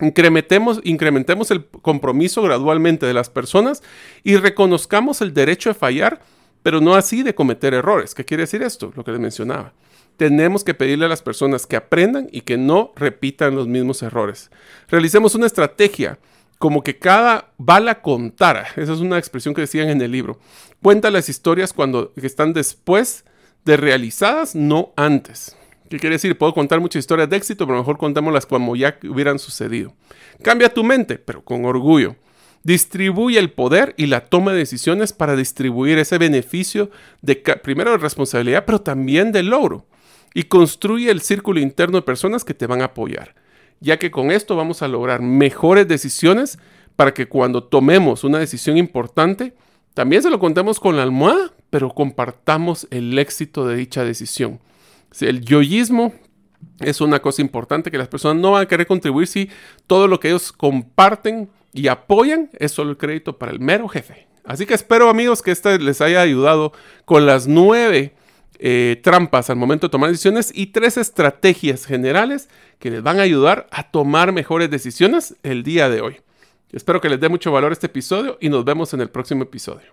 Incrementemos, 0.00 0.80
incrementemos 0.82 1.52
el 1.52 1.64
compromiso 1.64 2.42
gradualmente 2.42 3.06
de 3.06 3.14
las 3.14 3.30
personas 3.30 3.80
y 4.24 4.36
reconozcamos 4.36 5.20
el 5.20 5.32
derecho 5.32 5.70
de 5.70 5.74
fallar, 5.74 6.20
pero 6.64 6.80
no 6.80 6.96
así 6.96 7.22
de 7.22 7.32
cometer 7.32 7.74
errores. 7.74 8.12
¿Qué 8.12 8.24
quiere 8.24 8.42
decir 8.42 8.60
esto? 8.60 8.92
Lo 8.96 9.04
que 9.04 9.12
les 9.12 9.20
mencionaba. 9.20 9.72
Tenemos 10.16 10.64
que 10.64 10.74
pedirle 10.74 11.06
a 11.06 11.08
las 11.08 11.22
personas 11.22 11.64
que 11.64 11.76
aprendan 11.76 12.28
y 12.32 12.40
que 12.40 12.56
no 12.56 12.92
repitan 12.96 13.54
los 13.54 13.68
mismos 13.68 14.02
errores. 14.02 14.50
Realicemos 14.88 15.36
una 15.36 15.46
estrategia 15.46 16.18
como 16.58 16.82
que 16.82 16.98
cada 16.98 17.52
bala 17.56 18.02
contara. 18.02 18.66
Esa 18.74 18.94
es 18.94 18.98
una 18.98 19.18
expresión 19.18 19.54
que 19.54 19.60
decían 19.60 19.90
en 19.90 20.02
el 20.02 20.10
libro. 20.10 20.40
Cuenta 20.82 21.12
las 21.12 21.28
historias 21.28 21.72
cuando 21.72 22.12
están 22.16 22.52
después 22.52 23.24
de 23.64 23.76
realizadas, 23.76 24.56
no 24.56 24.92
antes. 24.96 25.56
¿Qué 25.88 25.98
quiere 25.98 26.16
decir? 26.16 26.36
Puedo 26.36 26.54
contar 26.54 26.80
muchas 26.80 27.00
historias 27.00 27.28
de 27.28 27.36
éxito, 27.36 27.66
pero 27.66 27.78
mejor 27.78 27.98
contémoslas 27.98 28.46
como 28.46 28.76
ya 28.76 28.98
hubieran 29.08 29.38
sucedido. 29.38 29.94
Cambia 30.42 30.72
tu 30.72 30.84
mente, 30.84 31.18
pero 31.18 31.44
con 31.44 31.64
orgullo. 31.64 32.16
Distribuye 32.62 33.38
el 33.38 33.50
poder 33.50 33.94
y 33.96 34.06
la 34.06 34.26
toma 34.26 34.52
de 34.52 34.58
decisiones 34.58 35.12
para 35.12 35.36
distribuir 35.36 35.98
ese 35.98 36.18
beneficio 36.18 36.90
de 37.22 37.36
primero 37.36 37.92
de 37.92 37.98
responsabilidad, 37.98 38.64
pero 38.64 38.80
también 38.80 39.30
de 39.30 39.42
logro. 39.42 39.86
Y 40.34 40.44
construye 40.44 41.10
el 41.10 41.20
círculo 41.20 41.60
interno 41.60 41.98
de 41.98 42.02
personas 42.02 42.44
que 42.44 42.54
te 42.54 42.66
van 42.66 42.82
a 42.82 42.86
apoyar 42.86 43.34
ya 43.80 43.98
que 43.98 44.10
con 44.10 44.30
esto 44.30 44.56
vamos 44.56 44.82
a 44.82 44.88
lograr 44.88 45.20
mejores 45.20 45.86
decisiones 45.86 46.58
para 46.96 47.12
que 47.12 47.28
cuando 47.28 47.62
tomemos 47.64 48.24
una 48.24 48.38
decisión 48.38 48.78
importante, 48.78 49.54
también 49.94 50.22
se 50.22 50.30
lo 50.30 50.38
contemos 50.38 50.80
con 50.80 50.96
la 50.96 51.02
almohada, 51.02 51.52
pero 51.70 51.90
compartamos 51.90 52.86
el 52.90 53.18
éxito 53.18 53.66
de 53.66 53.76
dicha 53.76 54.04
decisión. 54.04 54.60
El 55.20 55.40
yoísmo 55.42 56.14
es 56.80 57.00
una 57.00 57.20
cosa 57.20 57.42
importante 57.42 57.90
que 57.90 57.98
las 57.98 58.08
personas 58.08 58.40
no 58.40 58.52
van 58.52 58.62
a 58.62 58.68
querer 58.68 58.86
contribuir 58.86 59.26
si 59.26 59.50
todo 59.86 60.08
lo 60.08 60.20
que 60.20 60.28
ellos 60.28 60.52
comparten 60.52 61.48
y 61.72 61.88
apoyan 61.88 62.50
es 62.58 62.72
solo 62.72 62.90
el 62.90 62.96
crédito 62.96 63.38
para 63.38 63.52
el 63.52 63.60
mero 63.60 63.88
jefe. 63.88 64.26
Así 64.44 64.64
que 64.64 64.74
espero 64.74 65.08
amigos 65.08 65.42
que 65.42 65.50
esto 65.50 65.76
les 65.78 66.00
haya 66.00 66.20
ayudado 66.20 66.72
con 67.04 67.26
las 67.26 67.46
nueve 67.46 68.14
eh, 68.58 69.00
trampas 69.02 69.50
al 69.50 69.56
momento 69.56 69.88
de 69.88 69.90
tomar 69.90 70.10
decisiones 70.10 70.50
y 70.54 70.68
tres 70.68 70.96
estrategias 70.96 71.84
generales 71.84 72.48
que 72.78 72.90
les 72.90 73.02
van 73.02 73.18
a 73.18 73.22
ayudar 73.22 73.66
a 73.70 73.90
tomar 73.90 74.32
mejores 74.32 74.70
decisiones 74.70 75.36
el 75.42 75.62
día 75.62 75.88
de 75.88 76.00
hoy. 76.00 76.20
Espero 76.72 77.00
que 77.00 77.08
les 77.08 77.20
dé 77.20 77.28
mucho 77.28 77.52
valor 77.52 77.72
este 77.72 77.86
episodio 77.86 78.38
y 78.40 78.48
nos 78.48 78.64
vemos 78.64 78.94
en 78.94 79.00
el 79.00 79.10
próximo 79.10 79.42
episodio. 79.42 79.92